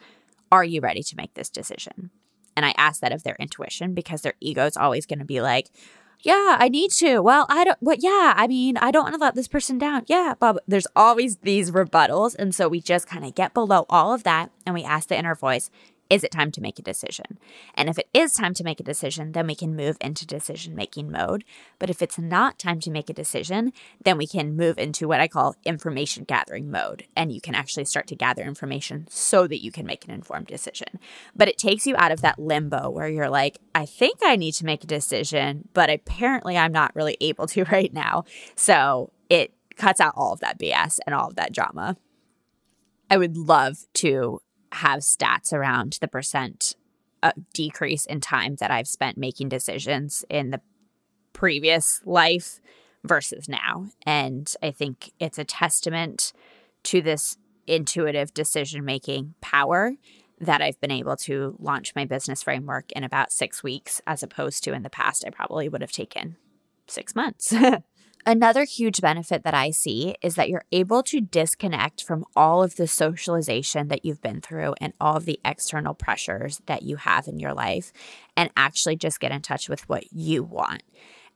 Are 0.52 0.64
you 0.64 0.82
ready 0.82 1.02
to 1.04 1.16
make 1.16 1.34
this 1.34 1.50
decision? 1.50 2.12
And 2.60 2.66
I 2.66 2.74
ask 2.76 3.00
that 3.00 3.14
of 3.14 3.24
their 3.24 3.38
intuition 3.40 3.94
because 3.94 4.22
their 4.22 4.34
ego 4.42 4.66
is 4.66 4.76
always 4.76 5.06
going 5.06 5.20
to 5.20 5.26
be 5.26 5.40
like, 5.40 5.70
yeah, 6.20 6.58
I 6.60 6.68
need 6.68 6.92
to. 6.92 7.20
Well, 7.22 7.46
I 7.48 7.64
don't, 7.64 7.78
what, 7.80 8.04
yeah, 8.04 8.34
I 8.36 8.48
mean, 8.48 8.76
I 8.76 8.92
don't 8.92 9.04
want 9.04 9.16
to 9.16 9.22
let 9.22 9.34
this 9.34 9.48
person 9.48 9.78
down. 9.78 10.04
Yeah, 10.08 10.34
Bob, 10.38 10.58
there's 10.68 10.88
always 10.94 11.38
these 11.38 11.72
rebuttals. 11.72 12.36
And 12.38 12.54
so 12.54 12.68
we 12.68 12.82
just 12.82 13.08
kind 13.08 13.24
of 13.24 13.34
get 13.34 13.54
below 13.54 13.86
all 13.90 14.14
of 14.14 14.24
that 14.24 14.52
and 14.66 14.76
we 14.76 14.84
ask 14.84 15.08
the 15.08 15.18
inner 15.18 15.36
voice, 15.36 15.72
is 16.10 16.24
it 16.24 16.32
time 16.32 16.52
to 16.52 16.62
make 16.62 16.80
a 16.80 16.84
decision? 16.84 17.38
And 17.76 17.90
if 17.90 17.98
it 17.98 18.10
is 18.14 18.34
time 18.34 18.54
to 18.56 18.64
make 18.64 18.80
a 18.80 18.84
decision, 18.84 19.32
then 19.34 19.48
we 19.48 19.56
can 19.56 19.76
move 19.76 19.98
into 20.02 20.26
decision 20.26 20.76
making 20.76 21.12
mode. 21.12 21.44
But 21.78 21.90
if 21.90 22.02
it's 22.02 22.18
not 22.18 22.58
time 22.58 22.80
to 22.82 22.92
make 22.92 23.10
a 23.10 23.14
decision, 23.14 23.72
then 24.04 24.18
we 24.18 24.26
can 24.26 24.56
move 24.56 24.80
into 24.80 25.08
what 25.08 25.20
I 25.20 25.28
call 25.28 25.56
information 25.66 26.24
gathering 26.24 26.72
mode. 26.72 27.06
And 27.16 27.32
you 27.32 27.40
can 27.40 27.54
actually 27.56 27.86
start 27.86 28.08
to 28.08 28.16
gather 28.16 28.44
information 28.44 29.08
so 29.10 29.48
that 29.48 29.64
you 29.64 29.72
can 29.72 29.86
make 29.86 30.06
an 30.06 30.12
informed 30.12 30.48
decision. 30.48 31.00
But 31.36 31.48
it 31.48 31.58
takes 31.58 31.86
you 31.86 31.96
out 31.98 32.12
of 32.12 32.22
that 32.22 32.40
limbo 32.40 32.90
where 32.90 33.08
you're 33.08 33.30
like, 33.30 33.60
I 33.76 33.86
think 33.86 34.20
I 34.24 34.36
need 34.36 34.54
to 34.54 34.66
make 34.66 34.84
a 34.84 34.88
decision, 34.88 35.70
but 35.74 35.90
apparently 35.90 36.58
I'm 36.58 36.72
not 36.72 36.96
really 36.96 37.18
able 37.22 37.48
to 37.48 37.64
right 37.72 37.94
now. 37.94 38.26
So 38.56 39.12
it 39.30 39.54
cuts 39.76 40.02
out 40.02 40.14
all 40.16 40.34
of 40.34 40.40
that 40.40 40.60
BS 40.60 40.98
and 41.06 41.14
all 41.14 41.28
of 41.28 41.36
that 41.36 41.54
drama. 41.54 41.98
I 43.12 43.18
would 43.18 43.38
love 43.38 43.78
to 43.96 44.42
have 44.74 45.00
stats 45.00 45.52
around 45.54 45.98
the 46.02 46.08
percent 46.08 46.76
uh, 47.24 47.32
decrease 47.54 48.06
in 48.06 48.22
time 48.22 48.56
that 48.56 48.72
I've 48.72 48.88
spent 48.88 49.18
making 49.18 49.50
decisions 49.50 50.24
in 50.30 50.52
the 50.52 50.62
previous 51.34 52.02
life 52.06 52.60
versus 53.04 53.48
now. 53.48 53.88
And 54.06 54.54
I 54.62 54.72
think 54.72 55.12
it's 55.20 55.38
a 55.38 55.44
testament 55.44 56.34
to 56.84 57.02
this 57.02 57.38
intuitive 57.68 58.34
decision 58.34 58.84
making 58.84 59.36
power 59.42 59.94
that 60.40 60.62
I've 60.62 60.80
been 60.80 60.92
able 60.92 61.18
to 61.18 61.56
launch 61.60 61.94
my 61.96 62.06
business 62.06 62.44
framework 62.44 62.92
in 62.94 63.04
about 63.04 63.32
six 63.32 63.62
weeks, 63.62 64.02
as 64.08 64.24
opposed 64.24 64.64
to 64.64 64.74
in 64.74 64.84
the 64.84 64.90
past, 64.90 65.26
I 65.28 65.30
probably 65.30 65.68
would 65.68 65.82
have 65.82 65.92
taken 65.92 66.38
six 66.88 67.14
months. 67.14 67.54
Another 68.26 68.66
huge 68.66 69.02
benefit 69.02 69.44
that 69.44 69.54
I 69.54 69.72
see 69.72 70.16
is 70.22 70.36
that 70.36 70.50
you're 70.50 70.66
able 70.72 71.04
to 71.04 71.22
disconnect 71.22 72.04
from 72.04 72.26
all 72.36 72.62
of 72.62 72.76
the 72.76 72.88
socialization 72.88 73.88
that 73.88 74.04
you've 74.04 74.22
been 74.22 74.42
through 74.42 74.76
and 74.82 74.94
all 75.00 75.16
of 75.16 75.26
the 75.26 75.40
external 75.46 75.94
pressures 75.94 76.62
that 76.66 76.84
you 76.84 76.98
have 76.98 77.28
in 77.28 77.40
your 77.40 77.54
life 77.54 77.92
and 78.36 78.52
actually 78.58 78.98
just 78.98 79.20
get 79.20 79.32
in 79.32 79.42
touch 79.42 79.70
with 79.70 79.88
what 79.88 80.12
you 80.12 80.44
want. 80.44 80.84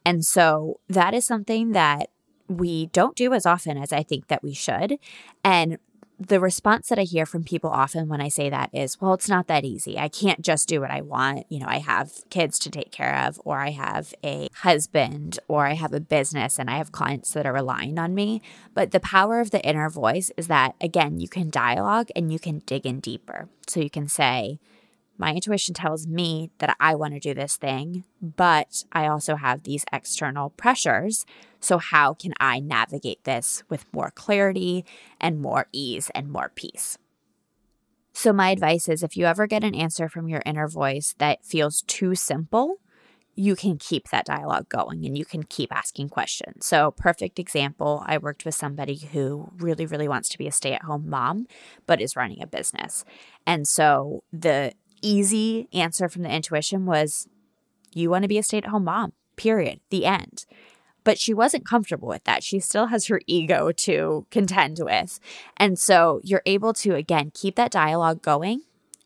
And 0.05 0.25
so 0.25 0.79
that 0.89 1.13
is 1.13 1.25
something 1.25 1.71
that 1.71 2.09
we 2.49 2.87
don't 2.87 3.15
do 3.15 3.33
as 3.33 3.45
often 3.45 3.77
as 3.77 3.93
I 3.93 4.03
think 4.03 4.27
that 4.27 4.43
we 4.43 4.53
should. 4.53 4.97
And 5.43 5.77
the 6.27 6.39
response 6.39 6.89
that 6.89 6.99
I 6.99 7.03
hear 7.03 7.25
from 7.25 7.43
people 7.43 7.69
often 7.69 8.07
when 8.07 8.21
I 8.21 8.27
say 8.27 8.49
that 8.49 8.69
is, 8.73 8.99
well, 8.99 9.13
it's 9.13 9.29
not 9.29 9.47
that 9.47 9.65
easy. 9.65 9.97
I 9.97 10.09
can't 10.09 10.41
just 10.41 10.67
do 10.67 10.81
what 10.81 10.91
I 10.91 11.01
want. 11.01 11.45
You 11.49 11.59
know, 11.59 11.67
I 11.67 11.79
have 11.79 12.11
kids 12.29 12.59
to 12.59 12.69
take 12.69 12.91
care 12.91 13.15
of, 13.25 13.39
or 13.43 13.59
I 13.59 13.71
have 13.71 14.13
a 14.23 14.47
husband, 14.55 15.39
or 15.47 15.65
I 15.65 15.73
have 15.73 15.93
a 15.93 15.99
business, 15.99 16.59
and 16.59 16.69
I 16.69 16.77
have 16.77 16.91
clients 16.91 17.31
that 17.31 17.45
are 17.45 17.53
relying 17.53 17.97
on 17.97 18.13
me. 18.13 18.41
But 18.73 18.91
the 18.91 18.99
power 18.99 19.39
of 19.39 19.51
the 19.51 19.63
inner 19.65 19.89
voice 19.89 20.31
is 20.37 20.47
that, 20.47 20.75
again, 20.81 21.19
you 21.19 21.27
can 21.27 21.49
dialogue 21.49 22.09
and 22.15 22.31
you 22.31 22.39
can 22.39 22.59
dig 22.65 22.85
in 22.85 22.99
deeper. 22.99 23.49
So 23.67 23.79
you 23.79 23.89
can 23.89 24.07
say, 24.07 24.59
my 25.17 25.33
intuition 25.33 25.73
tells 25.73 26.07
me 26.07 26.49
that 26.57 26.75
I 26.79 26.95
want 26.95 27.13
to 27.13 27.19
do 27.19 27.33
this 27.33 27.55
thing, 27.55 28.03
but 28.21 28.83
I 28.91 29.07
also 29.07 29.35
have 29.35 29.63
these 29.63 29.85
external 29.93 30.49
pressures. 30.49 31.25
So, 31.63 31.77
how 31.77 32.13
can 32.13 32.33
I 32.41 32.59
navigate 32.59 33.23
this 33.23 33.63
with 33.69 33.85
more 33.93 34.11
clarity 34.11 34.83
and 35.21 35.41
more 35.41 35.67
ease 35.71 36.11
and 36.13 36.29
more 36.29 36.51
peace? 36.53 36.97
So, 38.11 38.33
my 38.33 38.49
advice 38.49 38.89
is 38.89 39.01
if 39.01 39.15
you 39.15 39.25
ever 39.25 39.47
get 39.47 39.63
an 39.63 39.73
answer 39.73 40.09
from 40.09 40.27
your 40.27 40.43
inner 40.45 40.67
voice 40.67 41.15
that 41.19 41.45
feels 41.45 41.83
too 41.83 42.15
simple, 42.15 42.79
you 43.33 43.55
can 43.55 43.77
keep 43.77 44.09
that 44.09 44.25
dialogue 44.25 44.67
going 44.67 45.05
and 45.05 45.17
you 45.17 45.23
can 45.23 45.43
keep 45.43 45.73
asking 45.73 46.09
questions. 46.09 46.65
So, 46.65 46.91
perfect 46.91 47.39
example 47.39 48.03
I 48.05 48.17
worked 48.17 48.43
with 48.43 48.55
somebody 48.55 48.97
who 48.97 49.49
really, 49.57 49.85
really 49.85 50.09
wants 50.09 50.27
to 50.29 50.37
be 50.37 50.47
a 50.47 50.51
stay 50.51 50.73
at 50.73 50.83
home 50.83 51.09
mom, 51.09 51.47
but 51.87 52.01
is 52.01 52.17
running 52.17 52.41
a 52.41 52.47
business. 52.47 53.05
And 53.47 53.65
so, 53.65 54.25
the 54.33 54.73
easy 55.01 55.69
answer 55.71 56.09
from 56.09 56.23
the 56.23 56.29
intuition 56.35 56.85
was 56.85 57.29
you 57.93 58.09
want 58.09 58.23
to 58.23 58.27
be 58.27 58.37
a 58.37 58.43
stay 58.43 58.57
at 58.57 58.65
home 58.65 58.83
mom, 58.83 59.13
period, 59.37 59.79
the 59.91 60.05
end. 60.05 60.45
But 61.03 61.19
she 61.19 61.33
wasn't 61.33 61.65
comfortable 61.65 62.07
with 62.07 62.23
that. 62.23 62.43
She 62.43 62.59
still 62.59 62.87
has 62.87 63.07
her 63.07 63.21
ego 63.27 63.71
to 63.71 64.25
contend 64.31 64.79
with. 64.79 65.19
And 65.57 65.77
so 65.77 66.21
you're 66.23 66.43
able 66.45 66.73
to, 66.75 66.95
again, 66.95 67.31
keep 67.33 67.55
that 67.55 67.71
dialogue 67.71 68.21
going 68.21 68.61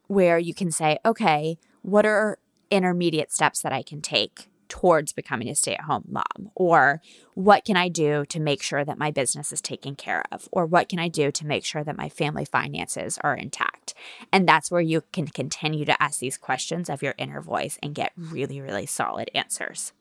where 0.08 0.40
you 0.40 0.54
can 0.54 0.72
say, 0.72 0.98
okay, 1.06 1.58
what 1.82 2.06
are 2.06 2.38
intermediate 2.72 3.32
steps 3.32 3.62
that 3.62 3.74
I 3.74 3.82
can 3.82 4.02
take 4.02 4.50
towards 4.70 5.14
becoming 5.14 5.48
a 5.48 5.56
stay 5.56 5.74
at 5.74 5.82
home 5.82 6.04
mom? 6.10 6.52
Or 6.56 7.02
what 7.34 7.66
can 7.66 7.78
I 7.78 7.90
do 7.90 8.26
to 8.26 8.40
make 8.40 8.62
sure 8.62 8.84
that 8.84 8.98
my 8.98 9.12
business 9.12 9.52
is 9.52 9.62
taken 9.62 9.96
care 9.96 10.24
of? 10.32 10.50
Or 10.52 10.66
what 10.66 10.90
can 10.90 11.00
I 11.00 11.08
do 11.08 11.32
to 11.32 11.48
make 11.48 11.66
sure 11.66 11.84
that 11.84 11.98
my 11.98 12.10
family 12.10 12.46
finances 12.46 13.18
are 13.22 13.36
intact? 13.36 13.94
And 14.32 14.48
that's 14.48 14.70
where 14.70 14.82
you 14.82 15.04
can 15.14 15.28
continue 15.28 15.86
to 15.86 16.02
ask 16.02 16.20
these 16.20 16.38
questions 16.38 16.90
of 16.90 17.02
your 17.02 17.16
inner 17.18 17.42
voice 17.42 17.78
and 17.82 17.96
get 17.96 18.12
really, 18.18 18.62
really 18.62 18.86
solid 18.86 19.32
answers. 19.34 19.94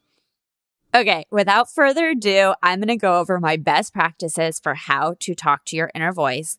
Okay, 0.97 1.27
without 1.31 1.71
further 1.71 2.09
ado, 2.09 2.55
I'm 2.63 2.81
going 2.81 2.89
to 2.89 2.97
go 2.97 3.21
over 3.21 3.39
my 3.39 3.59
best 3.59 3.93
practices 3.93 4.59
for 4.59 4.75
how 4.75 5.15
to 5.21 5.35
talk 5.35 5.67
to 5.67 5.77
your 5.77 5.91
inner 5.95 6.11
voice 6.11 6.57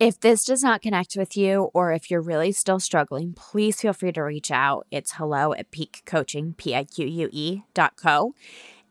if 0.00 0.18
this 0.18 0.44
does 0.44 0.62
not 0.62 0.82
connect 0.82 1.16
with 1.16 1.36
you, 1.36 1.70
or 1.72 1.92
if 1.92 2.10
you're 2.10 2.20
really 2.20 2.50
still 2.50 2.80
struggling, 2.80 3.32
please 3.32 3.80
feel 3.80 3.92
free 3.92 4.10
to 4.12 4.22
reach 4.22 4.50
out. 4.50 4.86
It's 4.90 5.12
hello 5.12 5.52
at 5.52 5.70
Pique 5.70 6.02
Coaching, 6.04 6.54
P 6.54 6.74
I 6.74 6.84
Q 6.84 7.06
U 7.06 7.28
E 7.32 7.62
dot 7.74 7.96
co. 7.96 8.34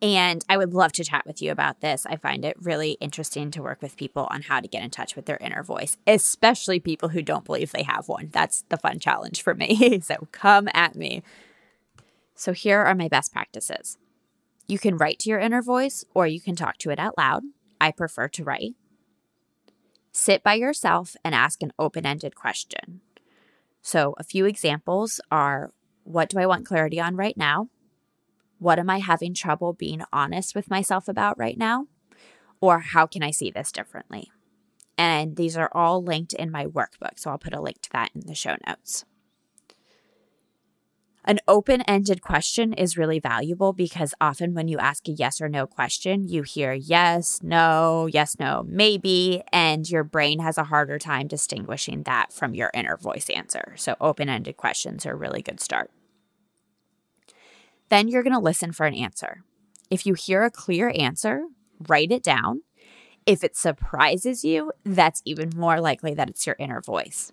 And 0.02 0.44
I 0.50 0.58
would 0.58 0.74
love 0.74 0.92
to 0.94 1.04
chat 1.04 1.26
with 1.26 1.42
you 1.42 1.52
about 1.52 1.82
this. 1.82 2.06
I 2.06 2.16
find 2.16 2.44
it 2.44 2.58
really 2.62 2.92
interesting 3.00 3.52
to 3.52 3.62
work 3.62 3.82
with 3.82 3.98
people 3.98 4.28
on 4.32 4.44
how 4.44 4.60
to 4.60 4.68
get 4.68 4.84
in 4.84 4.90
touch 4.90 5.16
with 5.16 5.26
their 5.26 5.38
inner 5.38 5.64
voice, 5.64 5.98
especially 6.08 6.80
people 6.80 7.10
who 7.10 7.22
don't 7.22 7.46
believe 7.46 7.72
they 7.72 7.84
have 7.84 8.08
one. 8.08 8.30
That's 8.32 8.64
the 8.70 8.78
fun 8.78 9.00
challenge 9.00 9.42
for 9.42 9.54
me. 9.54 10.00
so 10.04 10.28
come 10.32 10.70
at 10.74 10.96
me. 10.96 11.24
So 12.36 12.54
here 12.54 12.80
are 12.80 12.96
my 12.96 13.08
best 13.08 13.32
practices. 13.32 13.98
You 14.74 14.80
can 14.80 14.98
write 14.98 15.20
to 15.20 15.30
your 15.30 15.38
inner 15.38 15.62
voice 15.62 16.04
or 16.16 16.26
you 16.26 16.42
can 16.42 16.56
talk 16.56 16.80
to 16.80 16.90
it 16.90 16.98
out 16.98 17.16
loud. 17.16 17.44
I 17.80 17.92
prefer 17.92 18.28
to 18.30 18.44
write. 18.44 18.74
Sit 20.12 20.42
by 20.42 20.56
yourself 20.56 21.16
and 21.24 21.36
ask 21.36 21.62
an 21.62 21.74
open 21.78 22.08
ended 22.08 22.34
question. 22.34 23.02
So, 23.84 24.16
a 24.18 24.24
few 24.24 24.48
examples 24.48 25.22
are 25.30 25.74
what 26.06 26.28
do 26.28 26.40
I 26.40 26.48
want 26.48 26.66
clarity 26.66 27.00
on 27.00 27.16
right 27.16 27.38
now? 27.38 27.70
What 28.58 28.80
am 28.80 28.90
I 28.90 28.98
having 28.98 29.36
trouble 29.36 29.74
being 29.74 30.02
honest 30.12 30.56
with 30.56 30.72
myself 30.72 31.08
about 31.08 31.38
right 31.38 31.60
now? 31.60 31.86
Or 32.60 32.80
how 32.80 33.06
can 33.06 33.22
I 33.22 33.30
see 33.30 33.52
this 33.52 33.72
differently? 33.72 34.32
And 34.98 35.36
these 35.36 35.56
are 35.56 35.70
all 35.72 36.04
linked 36.04 36.34
in 36.34 36.50
my 36.50 36.66
workbook. 36.66 37.20
So 37.20 37.30
I'll 37.30 37.38
put 37.38 37.54
a 37.54 37.62
link 37.62 37.84
to 37.84 37.92
that 37.92 38.10
in 38.16 38.22
the 38.22 38.34
show 38.34 38.56
notes. 38.66 39.06
An 41.26 41.40
open 41.48 41.82
ended 41.84 42.22
question 42.22 42.74
is 42.74 42.98
really 42.98 43.20
valuable 43.20 43.72
because 43.72 44.14
often 44.20 44.54
when 44.54 44.68
you 44.68 44.78
ask 44.78 45.08
a 45.08 45.12
yes 45.12 45.40
or 45.40 45.48
no 45.48 45.66
question, 45.66 46.28
you 46.28 46.44
hear 46.44 46.74
yes, 46.74 47.40
no, 47.42 48.10
yes, 48.12 48.38
no, 48.40 48.66
maybe, 48.68 49.42
and 49.54 49.90
your 49.90 50.04
brain 50.04 50.40
has 50.40 50.58
a 50.58 50.66
harder 50.66 51.00
time 51.00 51.28
distinguishing 51.28 52.04
that 52.04 52.34
from 52.34 52.54
your 52.54 52.72
inner 52.74 52.98
voice 52.98 53.30
answer. 53.30 53.74
So, 53.78 53.96
open 54.02 54.28
ended 54.28 54.58
questions 54.58 55.06
are 55.06 55.14
a 55.14 55.16
really 55.16 55.42
good 55.42 55.62
start. 55.62 55.92
Then 57.88 58.10
you're 58.10 58.24
going 58.24 58.34
to 58.34 58.40
listen 58.40 58.74
for 58.74 58.86
an 58.86 58.96
answer. 58.96 59.44
If 59.90 60.06
you 60.06 60.16
hear 60.16 60.44
a 60.44 60.52
clear 60.52 60.92
answer, 60.94 61.46
write 61.88 62.12
it 62.12 62.24
down. 62.24 62.64
If 63.26 63.46
it 63.46 63.56
surprises 63.56 64.44
you, 64.44 64.74
that's 64.84 65.22
even 65.24 65.52
more 65.56 65.80
likely 65.80 66.14
that 66.16 66.30
it's 66.30 66.46
your 66.46 66.58
inner 66.60 66.82
voice. 66.82 67.32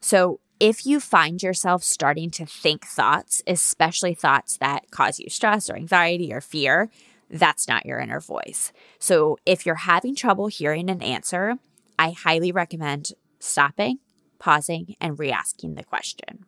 So, 0.00 0.40
if 0.62 0.86
you 0.86 1.00
find 1.00 1.42
yourself 1.42 1.82
starting 1.82 2.30
to 2.30 2.46
think 2.46 2.86
thoughts, 2.86 3.42
especially 3.48 4.14
thoughts 4.14 4.56
that 4.58 4.88
cause 4.92 5.18
you 5.18 5.28
stress 5.28 5.68
or 5.68 5.74
anxiety 5.74 6.32
or 6.32 6.40
fear, 6.40 6.88
that's 7.28 7.66
not 7.66 7.84
your 7.84 7.98
inner 7.98 8.20
voice. 8.20 8.72
So 9.00 9.38
if 9.44 9.66
you're 9.66 9.74
having 9.74 10.14
trouble 10.14 10.46
hearing 10.46 10.88
an 10.88 11.02
answer, 11.02 11.56
I 11.98 12.12
highly 12.12 12.52
recommend 12.52 13.10
stopping, 13.40 13.98
pausing, 14.38 14.94
and 15.00 15.18
re 15.18 15.32
asking 15.32 15.74
the 15.74 15.82
question. 15.82 16.46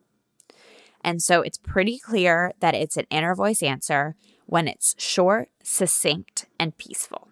And 1.00 1.20
so 1.20 1.42
it's 1.42 1.58
pretty 1.58 1.98
clear 1.98 2.52
that 2.60 2.76
it's 2.76 2.96
an 2.96 3.06
inner 3.10 3.34
voice 3.34 3.64
answer 3.64 4.14
when 4.46 4.68
it's 4.68 4.94
short, 4.96 5.48
succinct, 5.64 6.46
and 6.60 6.78
peaceful. 6.78 7.26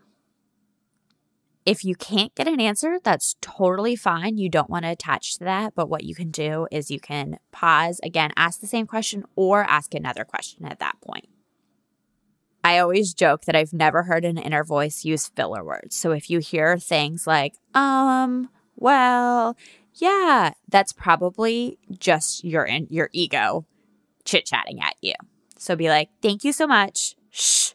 If 1.64 1.85
you 1.85 1.95
can't 1.95 2.35
get 2.35 2.49
an 2.49 2.61
answer, 2.61 2.99
that's 3.02 3.37
totally 3.40 3.95
fine. 3.95 4.37
You 4.37 4.49
don't 4.49 4.71
want 4.71 4.85
to 4.85 4.90
attach 4.90 5.38
to 5.38 5.45
that. 5.45 5.75
But 5.75 5.88
what 5.88 6.02
you 6.02 6.14
can 6.14 6.31
do 6.31 6.66
is 6.73 6.90
you 6.90 6.99
can 6.99 7.38
pause, 7.52 8.00
again, 8.02 8.33
ask 8.37 8.61
the 8.61 8.66
same 8.66 8.87
question 8.87 9.25
or 9.37 9.62
ask 9.64 9.95
another 9.95 10.25
question 10.25 10.64
at 10.64 10.81
that 10.81 10.97
point. 11.00 11.28
I 12.64 12.78
always 12.78 13.14
joke 13.14 13.45
that 13.45 13.57
I've 13.57 13.73
never 13.73 14.04
heard 14.04 14.25
an 14.25 14.38
inner 14.38 14.64
voice 14.64 15.04
use 15.04 15.28
filler 15.28 15.64
words. 15.64 15.97
So 15.97 16.12
if 16.12 16.31
you 16.31 16.38
hear 16.38 16.78
things 16.78 17.26
like, 17.26 17.54
um, 17.75 18.50
well, 18.76 19.57
yeah, 19.95 20.52
that's 20.69 20.92
probably 20.92 21.78
just 21.90 22.45
your 22.45 22.64
in- 22.64 22.88
your 22.90 23.09
ego 23.12 23.66
chit 24.25 24.47
chatting 24.47 24.81
at 24.81 24.95
you. 25.00 25.14
So 25.59 25.76
be 25.76 25.88
like, 25.88 26.09
thank 26.23 26.45
you 26.45 26.52
so 26.52 26.66
much. 26.66 27.14
Shh. 27.31 27.73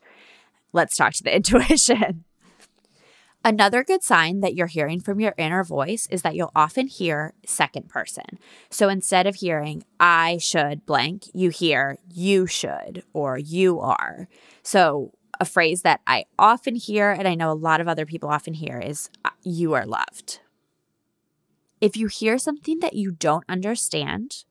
Let's 0.73 0.95
talk 0.95 1.13
to 1.13 1.23
the 1.23 1.35
intuition. 1.35 2.25
Another 3.43 3.83
good 3.83 4.03
sign 4.03 4.41
that 4.41 4.55
you're 4.55 4.67
hearing 4.67 4.99
from 4.99 5.21
your 5.21 5.33
inner 5.37 5.63
voice 5.63 6.07
is 6.11 6.21
that 6.21 6.35
you'll 6.35 6.51
often 6.53 6.87
hear 6.87 7.33
second 7.45 7.87
person. 7.87 8.25
So 8.69 8.89
instead 8.89 9.25
of 9.25 9.35
hearing, 9.35 9.83
I 9.99 10.37
should 10.37 10.85
blank, 10.85 11.25
you 11.33 11.49
hear, 11.49 11.97
you 12.13 12.45
should 12.45 13.03
or 13.13 13.37
you 13.37 13.79
are. 13.79 14.27
So 14.63 15.13
a 15.39 15.45
phrase 15.45 15.83
that 15.83 16.01
I 16.05 16.25
often 16.37 16.75
hear, 16.75 17.11
and 17.11 17.27
I 17.27 17.35
know 17.35 17.51
a 17.51 17.53
lot 17.53 17.79
of 17.79 17.87
other 17.87 18.05
people 18.05 18.27
often 18.29 18.53
hear, 18.53 18.79
is 18.79 19.09
you 19.43 19.73
are 19.73 19.85
loved. 19.85 20.39
If 21.79 21.95
you 21.95 22.07
hear 22.07 22.37
something 22.37 22.79
that 22.79 22.93
you 22.93 23.11
don't 23.11 23.45
understand, 23.47 24.43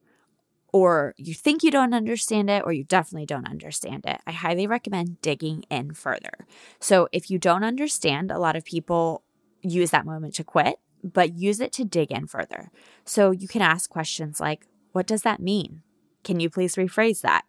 or 0.77 1.15
you 1.17 1.33
think 1.33 1.63
you 1.63 1.71
don't 1.71 1.95
understand 1.95 2.51
it, 2.51 2.63
or 2.67 2.71
you 2.71 2.85
definitely 2.85 3.25
don't 3.25 3.49
understand 3.49 4.05
it, 4.05 4.21
I 4.27 4.33
highly 4.33 4.67
recommend 4.67 5.23
digging 5.23 5.65
in 5.71 5.95
further. 5.95 6.47
So, 6.81 7.09
if 7.13 7.31
you 7.31 7.39
don't 7.39 7.65
understand, 7.65 8.31
a 8.31 8.39
lot 8.39 8.57
of 8.57 8.65
people 8.67 9.23
use 9.63 9.91
that 9.93 10.05
moment 10.05 10.35
to 10.35 10.45
quit, 10.45 10.79
but 11.03 11.33
use 11.33 11.61
it 11.61 11.73
to 11.73 11.85
dig 11.85 12.13
in 12.13 12.27
further. 12.27 12.71
So, 13.07 13.31
you 13.31 13.49
can 13.49 13.63
ask 13.63 13.89
questions 13.89 14.39
like, 14.39 14.67
What 14.93 15.07
does 15.07 15.23
that 15.23 15.41
mean? 15.41 15.81
Can 16.25 16.41
you 16.41 16.51
please 16.51 16.77
rephrase 16.77 17.23
that? 17.23 17.47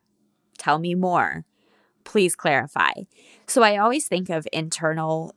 Tell 0.58 0.80
me 0.80 0.96
more. 0.96 1.44
Please 2.06 2.34
clarify. 2.34 2.94
So, 3.46 3.62
I 3.62 3.76
always 3.76 4.08
think 4.08 4.30
of 4.30 4.48
internal 4.54 5.36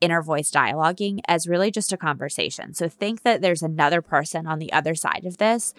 inner 0.00 0.22
voice 0.22 0.50
dialoguing 0.50 1.20
as 1.26 1.48
really 1.48 1.70
just 1.70 1.92
a 1.92 1.96
conversation. 1.96 2.74
So 2.74 2.88
think 2.88 3.22
that 3.22 3.40
there's 3.40 3.62
another 3.62 4.02
person 4.02 4.48
on 4.48 4.58
the 4.58 4.72
other 4.72 4.96
side 4.96 5.24
of 5.24 5.38
this 5.38 5.74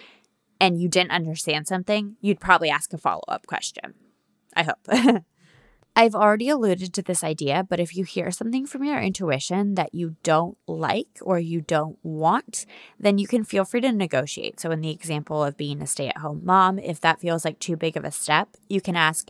and 0.64 0.80
you 0.80 0.88
didn't 0.88 1.12
understand 1.12 1.68
something, 1.68 2.16
you'd 2.22 2.40
probably 2.40 2.70
ask 2.70 2.94
a 2.94 2.98
follow 2.98 3.24
up 3.28 3.46
question. 3.46 3.96
I 4.56 4.64
hope. 4.64 4.88
I've 5.96 6.16
already 6.16 6.48
alluded 6.48 6.94
to 6.94 7.02
this 7.02 7.22
idea, 7.22 7.66
but 7.70 7.82
if 7.82 7.98
you 7.98 8.06
hear 8.06 8.32
something 8.32 8.66
from 8.66 8.86
your 8.86 9.02
intuition 9.02 9.76
that 9.76 9.94
you 9.94 10.16
don't 10.24 10.58
like 10.66 11.20
or 11.22 11.38
you 11.38 11.60
don't 11.60 11.98
want, 12.02 12.66
then 12.98 13.18
you 13.18 13.28
can 13.28 13.44
feel 13.44 13.66
free 13.66 13.82
to 13.82 13.92
negotiate. 13.92 14.62
So, 14.62 14.72
in 14.72 14.80
the 14.80 14.90
example 14.90 15.44
of 15.44 15.58
being 15.58 15.82
a 15.82 15.86
stay 15.86 16.08
at 16.08 16.20
home 16.20 16.42
mom, 16.46 16.80
if 16.80 17.02
that 17.02 17.20
feels 17.20 17.44
like 17.44 17.60
too 17.60 17.76
big 17.76 17.98
of 17.98 18.06
a 18.06 18.12
step, 18.12 18.56
you 18.70 18.80
can 18.80 18.96
ask, 18.96 19.30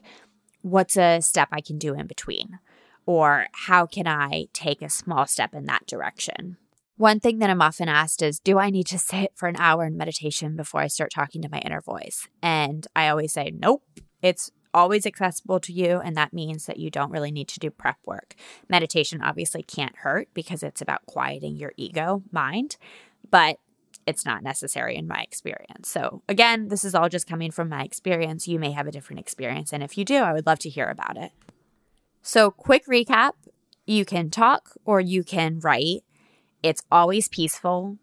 What's 0.62 0.98
a 0.98 1.20
step 1.20 1.50
I 1.52 1.62
can 1.62 1.80
do 1.80 1.96
in 1.96 2.06
between? 2.06 2.60
Or 3.08 3.48
how 3.54 3.88
can 3.88 4.06
I 4.08 4.46
take 4.54 4.84
a 4.84 4.88
small 4.88 5.26
step 5.26 5.56
in 5.56 5.66
that 5.66 5.88
direction? 5.88 6.58
One 7.04 7.20
thing 7.20 7.40
that 7.40 7.50
I'm 7.50 7.62
often 7.62 7.90
asked 7.90 8.22
is 8.22 8.40
Do 8.40 8.60
I 8.60 8.70
need 8.70 8.88
to 8.88 8.98
sit 8.98 9.34
for 9.36 9.50
an 9.50 9.58
hour 9.58 9.84
in 9.84 9.98
meditation 9.98 10.56
before 10.56 10.80
I 10.80 10.88
start 10.88 11.12
talking 11.12 11.42
to 11.42 11.50
my 11.50 11.58
inner 11.58 11.82
voice? 11.82 12.30
And 12.42 12.88
I 12.96 13.10
always 13.10 13.34
say, 13.34 13.52
Nope, 13.54 13.84
it's 14.22 14.52
always 14.74 15.06
accessible 15.06 15.60
to 15.60 15.74
you. 15.74 16.00
And 16.00 16.16
that 16.16 16.32
means 16.32 16.66
that 16.66 16.80
you 16.80 16.90
don't 16.90 17.12
really 17.12 17.30
need 17.30 17.50
to 17.50 17.60
do 17.60 17.70
prep 17.70 17.98
work. 18.06 18.36
Meditation 18.70 19.22
obviously 19.22 19.64
can't 19.64 19.98
hurt 19.98 20.30
because 20.34 20.64
it's 20.64 20.82
about 20.82 21.06
quieting 21.06 21.58
your 21.58 21.74
ego 21.76 22.24
mind, 22.32 22.78
but 23.30 23.58
it's 24.08 24.26
not 24.26 24.42
necessary 24.42 24.96
in 24.96 25.06
my 25.06 25.22
experience. 25.24 25.90
So, 25.90 26.22
again, 26.30 26.70
this 26.70 26.86
is 26.86 26.96
all 26.96 27.10
just 27.10 27.28
coming 27.28 27.52
from 27.52 27.68
my 27.68 27.84
experience. 27.84 28.48
You 28.48 28.60
may 28.60 28.72
have 28.72 28.88
a 28.88 28.94
different 28.94 29.20
experience. 29.20 29.74
And 29.74 29.84
if 29.84 29.98
you 29.98 30.06
do, 30.06 30.20
I 30.20 30.32
would 30.32 30.46
love 30.46 30.60
to 30.60 30.70
hear 30.70 30.88
about 30.88 31.18
it. 31.18 31.34
So, 32.22 32.50
quick 32.50 32.86
recap 32.86 33.34
you 33.86 34.06
can 34.06 34.30
talk 34.30 34.70
or 34.86 35.02
you 35.02 35.26
can 35.26 35.60
write. 35.60 36.06
It's 36.64 36.82
always 36.92 37.28
peaceful. 37.28 37.98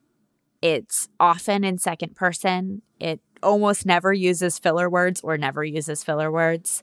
It's 0.62 1.08
often 1.18 1.64
in 1.64 1.78
second 1.78 2.14
person. 2.14 2.82
It 3.00 3.20
almost 3.42 3.86
never 3.86 4.12
uses 4.12 4.58
filler 4.58 4.88
words 4.90 5.22
or 5.22 5.38
never 5.38 5.64
uses 5.64 6.04
filler 6.04 6.30
words. 6.30 6.82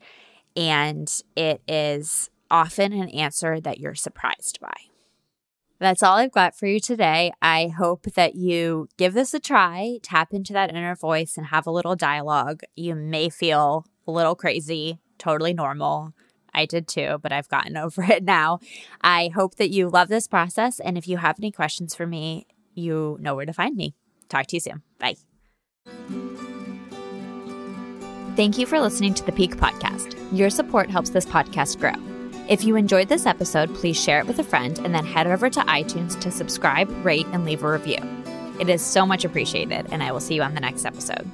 And 0.56 1.08
it 1.36 1.62
is 1.68 2.32
often 2.50 2.94
an 2.94 3.10
answer 3.10 3.62
that 3.62 3.80
you're 3.80 3.96
surprised 3.96 4.60
by. 4.60 4.74
That's 5.80 6.02
all 6.02 6.18
I've 6.18 6.32
got 6.32 6.58
for 6.58 6.66
you 6.66 6.80
today. 6.80 7.32
I 7.40 7.68
hope 7.68 8.06
that 8.16 8.34
you 8.34 8.88
give 8.98 9.14
this 9.14 9.36
a 9.36 9.40
try, 9.40 10.00
tap 10.02 10.34
into 10.34 10.54
that 10.54 10.72
inner 10.72 10.96
voice, 10.96 11.38
and 11.38 11.48
have 11.48 11.68
a 11.68 11.72
little 11.72 11.96
dialogue. 11.96 12.62
You 12.76 12.96
may 12.96 13.30
feel 13.30 13.86
a 14.08 14.12
little 14.12 14.34
crazy, 14.34 15.00
totally 15.20 15.54
normal. 15.54 16.14
I 16.58 16.66
did 16.66 16.88
too, 16.88 17.20
but 17.22 17.32
I've 17.32 17.48
gotten 17.48 17.78
over 17.86 18.04
it 18.04 18.24
now. 18.24 18.60
I 19.02 19.30
hope 19.34 19.56
that 19.56 19.70
you 19.70 19.90
love 19.90 20.10
this 20.10 20.28
process. 20.28 20.80
And 20.80 20.98
if 20.98 21.08
you 21.08 21.18
have 21.18 21.38
any 21.40 21.52
questions 21.52 21.96
for 21.96 22.08
me, 22.08 22.48
you 22.74 23.18
know 23.22 23.36
where 23.36 23.46
to 23.46 23.54
find 23.54 23.76
me. 23.76 23.96
Talk 24.30 24.48
to 24.48 24.56
you 24.56 24.60
soon. 24.60 24.82
Bye. 25.00 25.16
Thank 28.36 28.58
you 28.58 28.68
for 28.68 28.80
listening 28.80 29.14
to 29.16 29.26
the 29.26 29.32
Pique 29.32 29.56
Podcast. 29.56 30.16
Your 30.32 30.50
support 30.50 30.92
helps 30.92 31.10
this 31.10 31.26
podcast 31.26 31.80
grow. 31.80 31.94
If 32.48 32.64
you 32.64 32.76
enjoyed 32.76 33.10
this 33.10 33.26
episode, 33.26 33.74
please 33.74 34.02
share 34.02 34.20
it 34.20 34.28
with 34.28 34.40
a 34.40 34.44
friend 34.44 34.80
and 34.80 34.94
then 34.94 35.06
head 35.06 35.28
over 35.28 35.50
to 35.50 35.60
iTunes 35.62 36.20
to 36.22 36.32
subscribe, 36.32 36.90
rate, 37.04 37.26
and 37.32 37.46
leave 37.46 37.64
a 37.64 37.72
review. 37.72 37.98
It 38.60 38.70
is 38.70 38.82
so 38.82 39.06
much 39.06 39.26
appreciated, 39.26 39.88
and 39.92 40.04
I 40.04 40.12
will 40.12 40.20
see 40.20 40.36
you 40.36 40.44
on 40.44 40.54
the 40.54 40.62
next 40.62 40.86
episode. 40.86 41.30